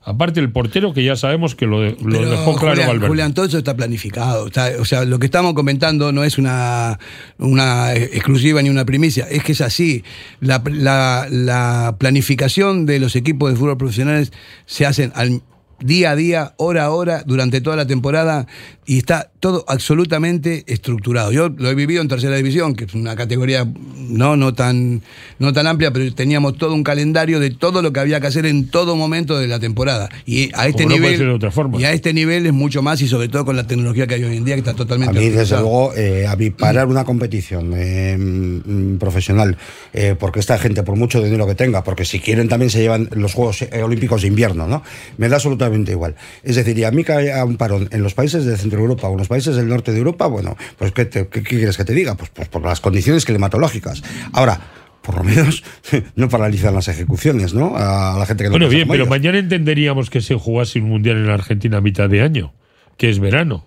[0.01, 3.07] Aparte el portero que ya sabemos que lo, de- lo Pero, dejó claro Julián, Valverde.
[3.09, 4.47] Julián, todo eso está planificado.
[4.47, 6.97] está- o sea, lo que estamos comentando no es una,
[7.38, 10.03] una exclusiva ni una primicia, es que es así.
[10.39, 14.32] La, la- la planificación de los equipos de fútbol profesionales
[14.65, 15.41] se hacen al
[15.82, 18.47] día a día, hora a hora, durante toda la temporada
[18.89, 21.31] y está todo absolutamente estructurado.
[21.31, 23.63] Yo lo he vivido en tercera división, que es una categoría
[23.95, 25.03] no, no, tan,
[25.37, 28.47] no tan amplia, pero teníamos todo un calendario de todo lo que había que hacer
[28.47, 30.09] en todo momento de la temporada.
[30.25, 31.79] Y a este Como no puede nivel ser de otra forma.
[31.79, 34.23] y a este nivel es mucho más y sobre todo con la tecnología que hay
[34.23, 37.05] hoy en día que está A totalmente mí, desde luego, eh, a mí parar una
[37.05, 39.55] competición eh, profesional,
[39.93, 43.07] eh, porque esta gente, por mucho dinero que tenga, porque si quieren también se llevan
[43.11, 44.81] los Juegos eh, Olímpicos de invierno, ¿no?
[45.19, 46.15] Me da absolutamente igual.
[46.41, 49.07] Es decir, y a mí que haya un parón en los países de Centro Europa
[49.07, 51.77] o en los países del norte de Europa, bueno, pues ¿qué, te- qué- qué quieres
[51.77, 52.15] que te diga?
[52.15, 54.01] Pues, pues por las condiciones climatológicas.
[54.34, 54.59] Ahora,
[55.01, 55.63] por lo menos
[56.15, 57.75] no paralizan las ejecuciones, ¿no?
[57.77, 59.09] A la gente que no Bueno, bien, pero ellos.
[59.09, 62.53] mañana entenderíamos que se jugase un mundial en Argentina a mitad de año,
[62.97, 63.65] que es verano.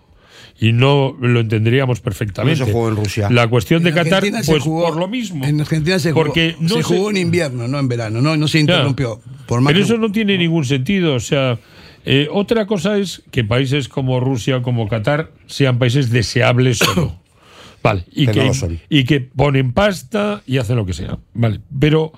[0.60, 2.60] Y no lo entenderíamos perfectamente.
[2.60, 3.28] No se jugó en Rusia.
[3.30, 5.44] La cuestión de En Qatar, Argentina se pues jugó- por lo mismo.
[5.44, 8.36] En Argentina se jugó, Porque no se se- jugó en invierno, no en verano, no,
[8.36, 9.20] no se interrumpió.
[9.46, 11.14] Por más Pero que- eso no tiene ningún sentido.
[11.14, 11.58] O sea,
[12.04, 16.94] eh, otra cosa es que países como Rusia o como Qatar sean países deseables o
[16.94, 17.22] no.
[17.82, 18.04] Vale.
[18.12, 18.52] Y Que no
[18.88, 21.18] y que ponen pasta y hacen lo que sea.
[21.34, 21.60] Vale.
[21.78, 22.12] Pero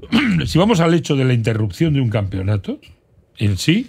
[0.46, 2.80] si vamos al hecho de la interrupción de un campeonato
[3.36, 3.88] en sí,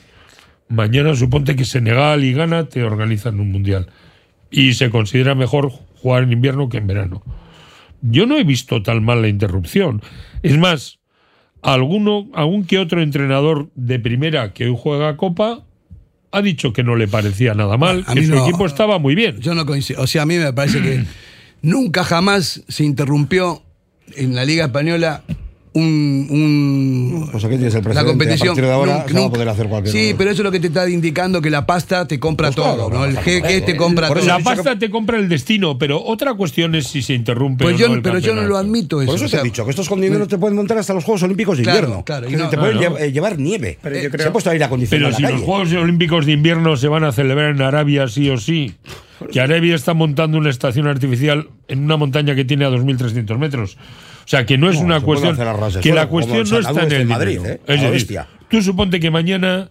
[0.68, 3.88] mañana suponte que Senegal y Ghana te organizan un mundial.
[4.52, 7.24] Y se considera mejor jugar en invierno que en verano.
[8.02, 10.02] Yo no he visto tan mal la interrupción.
[10.44, 11.00] Es más,
[11.64, 15.64] alguno, algún que otro entrenador de primera que hoy juega Copa
[16.32, 18.44] ha dicho que no le parecía nada mal, A que su no.
[18.46, 19.40] equipo estaba muy bien.
[19.40, 20.02] Yo no coincido.
[20.02, 21.04] O sea, a mí me parece que
[21.62, 23.64] nunca jamás se interrumpió
[24.16, 25.24] en la Liga Española
[25.74, 26.28] un.
[26.30, 28.50] un- Pues aquí tienes el la competición.
[28.50, 30.44] A partir de ahora Nunca- se va a poder hacer cualquier Sí, pero eso es
[30.46, 32.90] lo que te está indicando que la pasta te compra Pues claro, todo.
[32.92, 33.06] no, ¿no?
[33.06, 34.28] El no, jeque no, te compra por todo.
[34.28, 37.80] La pasta te compra el destino, pero otra cuestión es si se interrumpe Pues o
[37.80, 38.68] yo, no el pero yo no lo campeonato.
[38.68, 39.08] admito eso.
[39.08, 40.94] Por eso o te sea, he dicho que estos con dinero te pueden montar hasta
[40.94, 42.06] los Juegos Olímpicos de Claro, invierno.
[42.06, 42.98] claro, y no- te pueden claro.
[42.98, 43.80] lle- eh, llevar nieve.
[43.82, 45.42] Pero yo Se creo- ha puesto aire acondicionado Pero si los.
[45.44, 48.74] Juegos Olímpicos de invierno se van a celebrar en Arabia sí o sí,
[49.32, 53.78] que Arabia está montando una estación artificial en una montaña que tiene a 2.300 metros.
[54.26, 55.36] O sea, que no es No, una cuestión...
[55.82, 57.54] Que la cuestión no está en el Madrid, dinero.
[57.56, 57.62] ¿eh?
[57.68, 58.28] Es decir, bestia.
[58.50, 59.70] tú suponte que mañana,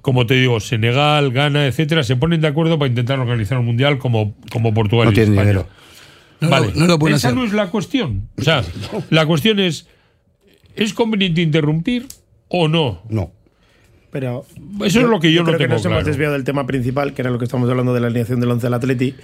[0.00, 3.98] como te digo, Senegal, Ghana, etcétera, se ponen de acuerdo para intentar organizar un mundial
[3.98, 5.48] como, como Portugal No y tienen España.
[5.50, 5.68] dinero.
[6.40, 7.34] No, vale, lo- no lo esa hacer.
[7.34, 8.28] no es la cuestión.
[8.38, 8.64] O sea,
[9.10, 9.86] la cuestión es,
[10.76, 12.06] ¿es conveniente interrumpir
[12.48, 13.02] o no?
[13.08, 13.32] No.
[14.10, 14.46] Pero
[14.84, 15.96] Eso es lo que yo no creo que tengo nos claro.
[15.96, 18.50] hemos desviado del tema principal, que era lo que estamos hablando de la alineación del
[18.50, 19.14] 11 del Atleti.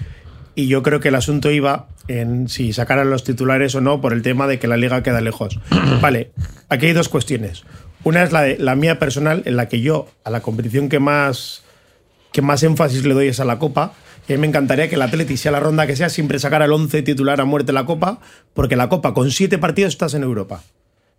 [0.60, 4.12] Y yo creo que el asunto iba en si sacaran los titulares o no por
[4.12, 5.58] el tema de que la liga queda lejos.
[6.02, 6.32] vale,
[6.68, 7.64] aquí hay dos cuestiones.
[8.04, 11.00] Una es la de la mía personal, en la que yo a la competición que
[11.00, 11.62] más
[12.30, 13.94] que más énfasis le doy es a la Copa.
[14.28, 16.66] Y a mí me encantaría que el Atleti, sea la ronda que sea, siempre sacara
[16.66, 18.20] el 11 titular a muerte la Copa,
[18.52, 20.62] porque la Copa con siete partidos estás en Europa.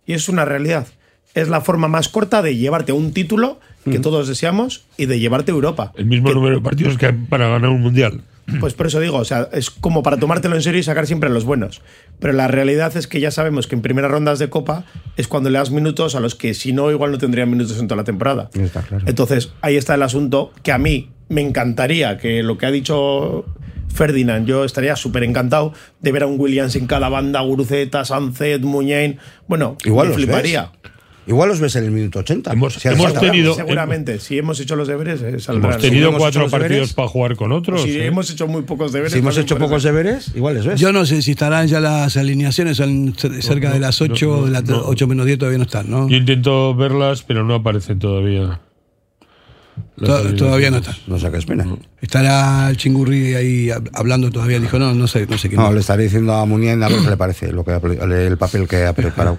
[0.06, 0.86] Y es una realidad.
[1.34, 3.58] Es la forma más corta de llevarte un título
[3.90, 5.92] que todos deseamos y de llevarte a Europa.
[5.96, 8.22] El mismo número de partidos que para ganar un mundial.
[8.60, 11.30] Pues por eso digo, o sea, es como para tomártelo en serio y sacar siempre
[11.30, 11.80] los buenos.
[12.18, 14.84] Pero la realidad es que ya sabemos que en primeras rondas de Copa
[15.16, 17.88] es cuando le das minutos a los que si no, igual no tendrían minutos en
[17.88, 18.50] toda la temporada.
[18.54, 19.04] Está claro.
[19.06, 23.46] Entonces, ahí está el asunto que a mí me encantaría que lo que ha dicho
[23.88, 28.60] Ferdinand, yo estaría súper encantado de ver a un Williams en cada banda, Guruceta, Sánchez,
[28.60, 29.18] Muñain.
[29.46, 30.72] Bueno, Igual me fliparía.
[30.82, 30.91] ves.
[31.26, 32.52] Igual los ves en el minuto 80.
[32.52, 32.88] Hemos- Si
[33.20, 35.72] tenido- Seguramente, si hemos hecho los deberes, eh, saldrán.
[35.72, 37.82] Hemos tenido cuatro partidos deberes, para jugar con otros.
[37.82, 38.06] Si ¿eh?
[38.06, 39.12] hemos hecho muy pocos deberes.
[39.12, 40.80] Si hemos hecho pocos deberes, igual les ves.
[40.80, 44.26] Yo no sé si estarán ya las alineaciones, son cerca no, de las no, 8,
[44.26, 44.82] no, de las no.
[44.86, 46.08] 8 menos 10 todavía no están, ¿no?
[46.08, 48.60] Yo intento verlas, pero no aparecen todavía.
[49.96, 50.36] Las To- alineaciones.
[50.38, 50.94] todavía no están.
[51.06, 51.66] No sé qué espera.
[52.00, 54.58] Estará el chingurri ahí hab- hablando todavía.
[54.60, 55.60] Dijo, no, no sé, no sé quién.
[55.60, 58.66] No, le estaré diciendo a Munien a ver qué le parece lo que el papel
[58.68, 59.36] que ha preparado.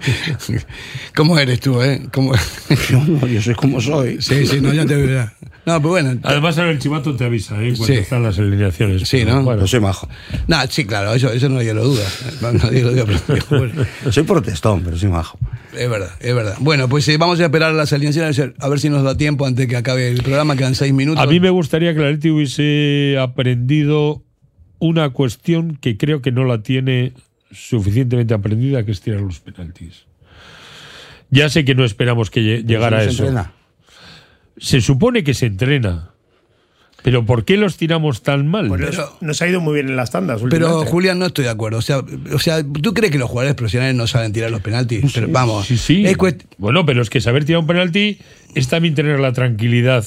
[1.14, 2.02] ¿Cómo eres tú, eh?
[2.12, 2.34] ¿Cómo-
[2.90, 4.20] yo, no, yo soy como soy.
[4.20, 5.30] Sí, sí, no, ya te veo.
[5.66, 6.20] No, pues bueno.
[6.24, 7.68] Además, ahora el chivato te avisa ¿eh?
[7.76, 7.92] cuando Sí.
[7.94, 9.08] están las alineaciones.
[9.08, 9.42] Sí, ¿no?
[9.42, 9.66] bueno.
[9.66, 10.08] Soy majo.
[10.46, 12.04] No, sí, claro, eso, eso nadie lo duda.
[12.42, 15.38] No, Nadie lo duda, pero bueno, Soy protestón, pero soy majo.
[15.76, 16.56] es verdad, es verdad.
[16.60, 19.46] Bueno, pues eh, vamos a esperar a las alineaciones a ver- si nos da tiempo
[19.46, 20.54] antes que acabe el programa.
[20.56, 21.22] Quedan seis minutos.
[21.22, 24.22] A mí me gustaría que la Leti hubiese aprendido
[24.80, 27.14] una cuestión que creo que no la tiene
[27.52, 30.04] suficientemente aprendida, que es tirar los penaltis.
[31.30, 33.22] Ya sé que no esperamos que lle- llegara a ¿Se eso.
[33.24, 33.52] entrena?
[34.56, 36.10] Se supone que se entrena.
[37.02, 38.66] Pero ¿por qué los tiramos tan mal?
[38.68, 40.40] Pues nos- nos ha ido muy bien en las tandas.
[40.48, 40.86] Pero.
[40.86, 41.76] Julián, no estoy de acuerdo.
[41.78, 41.98] O sea,
[42.32, 45.12] o sea, ¿tú crees que los jugadores profesionales no saben tirar los penaltis?
[45.12, 46.06] Pero, vamos, Sí, sí.
[46.06, 48.18] es cuest- Bueno, pero es que saber tirar un penalti
[48.54, 50.06] es también tener la tranquilidad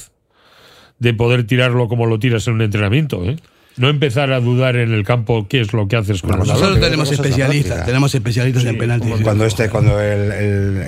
[0.98, 3.38] de poder tirarlo como lo tiras en un entrenamiento, ¿eh?
[3.78, 6.56] No empezar a dudar en el campo qué es lo que haces con el balón.
[6.56, 9.14] nosotros tenemos especialistas, tenemos especialistas en penaltis.
[9.24, 10.86] Cuando este, cuando el, el-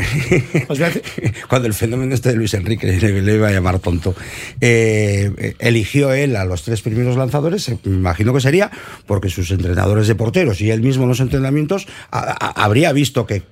[1.47, 4.15] cuando el fenómeno este de Luis Enrique le, le iba a llamar tonto,
[4.59, 8.71] eh, eligió él a los tres primeros lanzadores, eh, me imagino que sería
[9.05, 13.25] porque sus entrenadores de porteros y él mismo en los entrenamientos a- a- habría visto
[13.25, 13.43] que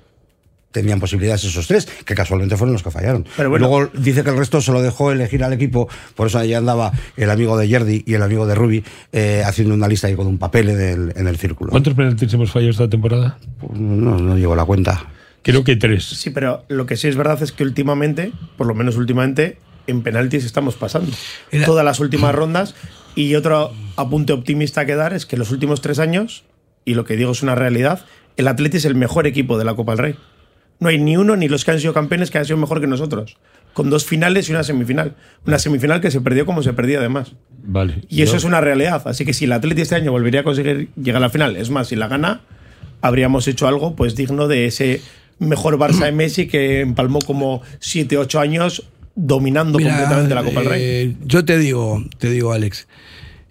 [0.82, 3.25] tenían posibilidades esos tres, que casualmente fueron los que fallaron.
[3.36, 3.67] Pero bueno.
[3.67, 6.91] Luego dice que el resto se lo dejó elegir al equipo, por eso ahí andaba
[7.15, 10.28] el amigo de Yerdi y el amigo de Rubi eh, haciendo una lista ahí con
[10.28, 11.71] un papel en el, en el círculo.
[11.71, 13.38] ¿Cuántos penaltis hemos fallado esta temporada?
[13.73, 15.07] No, no llevo la cuenta.
[15.41, 16.03] Creo que tres.
[16.03, 19.57] Sí, pero lo que sí es verdad es que últimamente, por lo menos últimamente,
[19.88, 21.11] en penaltis estamos pasando.
[21.65, 22.75] Todas las últimas rondas.
[23.15, 26.43] Y otro apunte optimista que dar es que los últimos tres años,
[26.86, 28.05] y lo que digo es una realidad,
[28.36, 30.15] el Atleti es el mejor equipo de la Copa del Rey.
[30.80, 32.88] No hay ni uno ni los que han sido campeones que han sido mejor que
[32.88, 33.38] nosotros.
[33.73, 35.15] Con dos finales y una semifinal.
[35.45, 37.34] Una semifinal que se perdió como se perdía además.
[37.63, 38.03] Vale.
[38.09, 39.01] Y eso Yo- es una realidad.
[39.05, 41.69] Así que si el Atleti este año volvería a conseguir llegar a la final, es
[41.69, 42.41] más, si la gana,
[43.01, 45.01] habríamos hecho algo pues digno de ese
[45.39, 48.84] mejor Barça de Messi que empalmó como 7, 8 años
[49.15, 50.82] dominando Mira, completamente la Copa del Rey.
[50.84, 52.88] eh, yo te digo, te digo, Alex,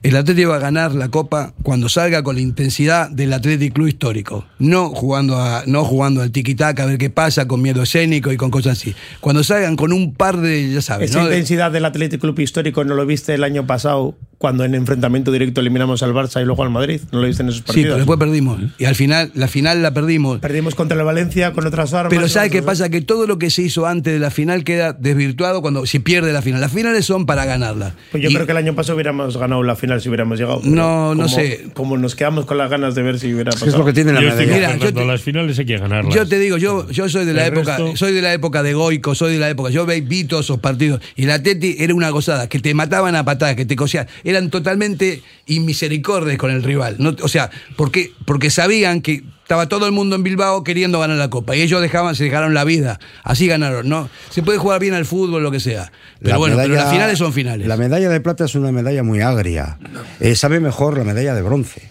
[0.08, 3.88] el Atlético va a ganar la Copa cuando salga con la intensidad del Atlético Club
[3.88, 8.30] histórico, no jugando a, no jugando al tiki-taka a ver qué pasa con miedo escénico
[8.30, 8.94] y con cosas así.
[9.20, 12.94] Cuando salgan con un par de, ya sabes, Esa intensidad del Athletic Club histórico no
[12.94, 16.70] lo viste el año pasado cuando en enfrentamiento directo eliminamos al Barça y luego al
[16.70, 17.00] Madrid.
[17.12, 17.86] No lo viste en esos Sí, partidos.
[17.86, 18.60] pero después perdimos.
[18.78, 20.40] Y al final, la final la perdimos.
[20.40, 22.10] Perdimos contra el Valencia con otras armas.
[22.12, 22.88] Pero ¿sabes qué pasa?
[22.90, 26.32] Que todo lo que se hizo antes de la final queda desvirtuado cuando se pierde
[26.32, 26.60] la final.
[26.60, 27.94] Las finales son para ganarla.
[28.10, 30.60] Pues yo Y- creo que el año pasado hubiéramos ganado la final si hubiéramos llegado.
[30.64, 31.66] No, no como- sé.
[31.74, 33.66] Como nos quedamos con las ganas de ver si hubiera pasado.
[33.70, 36.14] Yo estoy Mira, yo te- las finales hay que ganarlas.
[36.14, 38.62] Yo te digo, yo, yo soy de la El época, resto- soy de la época
[38.62, 39.70] de Goico, soy de la época.
[39.70, 41.00] Yo vi todos esos partidos.
[41.14, 44.06] Y la Teti era una gozada, que te mataban a patadas, que te cosían.
[44.26, 46.96] Eran totalmente inmisericordias con el rival.
[46.98, 51.16] No, o sea, porque, porque sabían que estaba todo el mundo en Bilbao queriendo ganar
[51.16, 51.54] la copa.
[51.54, 52.98] Y ellos dejaban, se dejaron la vida.
[53.22, 54.10] Así ganaron, ¿no?
[54.30, 55.92] Se puede jugar bien al fútbol, lo que sea.
[56.18, 57.68] Pero La bueno, pero las finales son finales.
[57.68, 59.78] La medalla de plata es una medalla muy agria.
[60.18, 61.88] Eh, sabe mejor la medalla de bronce.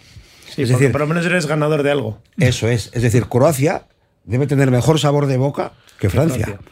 [0.54, 2.22] Sí, es decir, por lo menos eres ganador de algo.
[2.38, 2.90] eso es.
[2.94, 3.88] Es decir, Croacia
[4.26, 6.46] debe tener mejor sabor de boca que Francia.
[6.46, 6.72] Francia.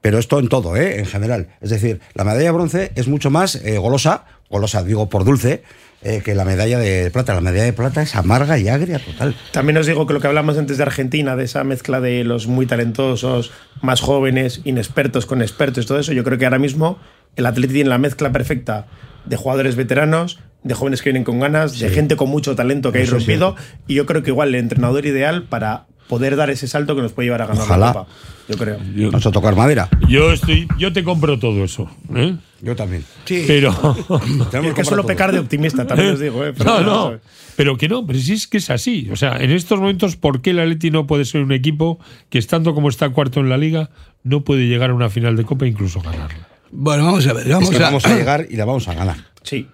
[0.00, 1.00] Pero esto en todo, ¿eh?
[1.00, 1.48] en general.
[1.60, 5.62] Es decir, la medalla de bronce es mucho más eh, golosa, golosa digo por dulce,
[6.02, 7.34] eh, que la medalla de plata.
[7.34, 9.34] La medalla de plata es amarga y agria total.
[9.52, 12.46] También os digo que lo que hablamos antes de Argentina, de esa mezcla de los
[12.46, 13.50] muy talentosos,
[13.82, 16.98] más jóvenes, inexpertos con expertos, todo eso, yo creo que ahora mismo
[17.34, 18.86] el Atleti tiene la mezcla perfecta
[19.24, 22.98] de jugadores veteranos, de jóvenes que vienen con ganas, de gente con mucho talento que
[22.98, 23.24] ha Eso sí.
[23.24, 27.02] irrumpido, y yo creo que igual el entrenador ideal para poder dar ese salto que
[27.02, 27.86] nos puede llevar a ganar Ojalá.
[27.86, 28.06] la Copa.
[28.48, 28.78] Yo creo.
[29.10, 29.88] Vamos a tocar madera.
[30.08, 31.90] Yo estoy, yo te compro todo eso.
[32.14, 32.36] ¿eh?
[32.62, 33.04] Yo también.
[33.26, 33.72] Pero.
[34.62, 36.44] Es que suelo pecar de optimista, también os digo.
[36.44, 36.52] ¿eh?
[36.56, 37.18] Pero no, no.
[37.56, 39.08] Pero que no, pero sí es que es así.
[39.10, 41.98] O sea, en estos momentos, ¿por qué el Atleti no puede ser un equipo
[42.28, 43.90] que estando como está cuarto en la liga,
[44.22, 46.46] no puede llegar a una final de Copa e incluso ganarla?
[46.70, 47.46] Bueno, vamos a ver.
[47.46, 49.16] Es Vamos, que a, vamos a llegar y la vamos a ganar.
[49.42, 49.66] Sí.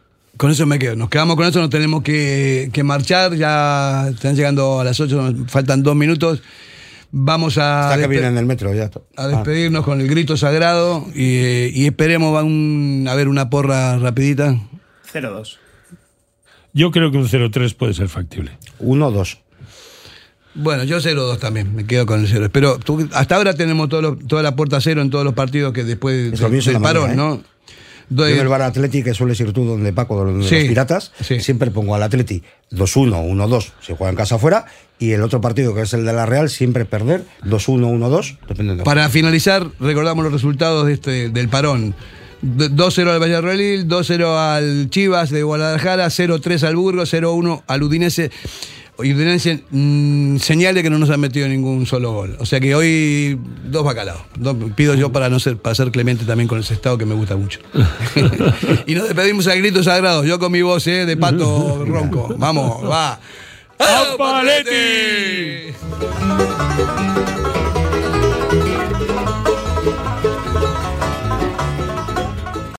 [0.42, 0.96] Con eso me quedo.
[0.96, 3.36] Nos quedamos con eso, nos tenemos que, que marchar.
[3.36, 6.42] Ya están llegando a las 8, nos faltan dos minutos.
[7.12, 8.90] Vamos a, Está que en el metro ya.
[9.16, 13.96] a despedirnos con el grito sagrado y, y esperemos a, un- a ver una porra
[14.00, 14.56] rapidita.
[15.12, 15.58] 0-2.
[16.72, 18.50] Yo creo que un 0-3 puede ser factible.
[18.80, 19.38] Uno, dos.
[20.56, 22.48] Bueno, yo 0-2 también, me quedo con el 0.
[22.52, 25.72] Pero tú- hasta ahora tenemos todo lo- toda la puerta cero en todos los partidos
[25.72, 27.42] que después de- del en la parón, mañana, ¿no?
[28.14, 30.64] Doy- Yo en el bar Atleti, que sueles ir tú donde Paco, donde Sí, los
[30.68, 34.66] piratas, siempre pongo al Atleti 2-1, 1-2, si juega en casa afuera,
[34.98, 38.76] y el otro partido, que es el de la Real, siempre perder 2-1, 1-2, depende
[38.76, 41.94] de Para finalizar, recordamos los resultados de este, del parón.
[42.42, 48.30] D- 2-0 al Valladolid, 2-0 al Chivas de Guadalajara, 0-3 al Burgos, 0-1 al Udinese.
[49.10, 52.36] Udinese mm, señal de que no nos han metido ningún solo gol.
[52.38, 54.20] O sea que hoy dos bacalaos.
[54.38, 57.14] Dos- pido yo para no ser, para ser clemente también con ese estado que me
[57.14, 57.60] gusta mucho.
[58.86, 60.26] y nos despedimos a gritos sagrados.
[60.26, 62.34] Yo con mi voz eh, de pato ronco.
[62.38, 63.18] Vamos, va.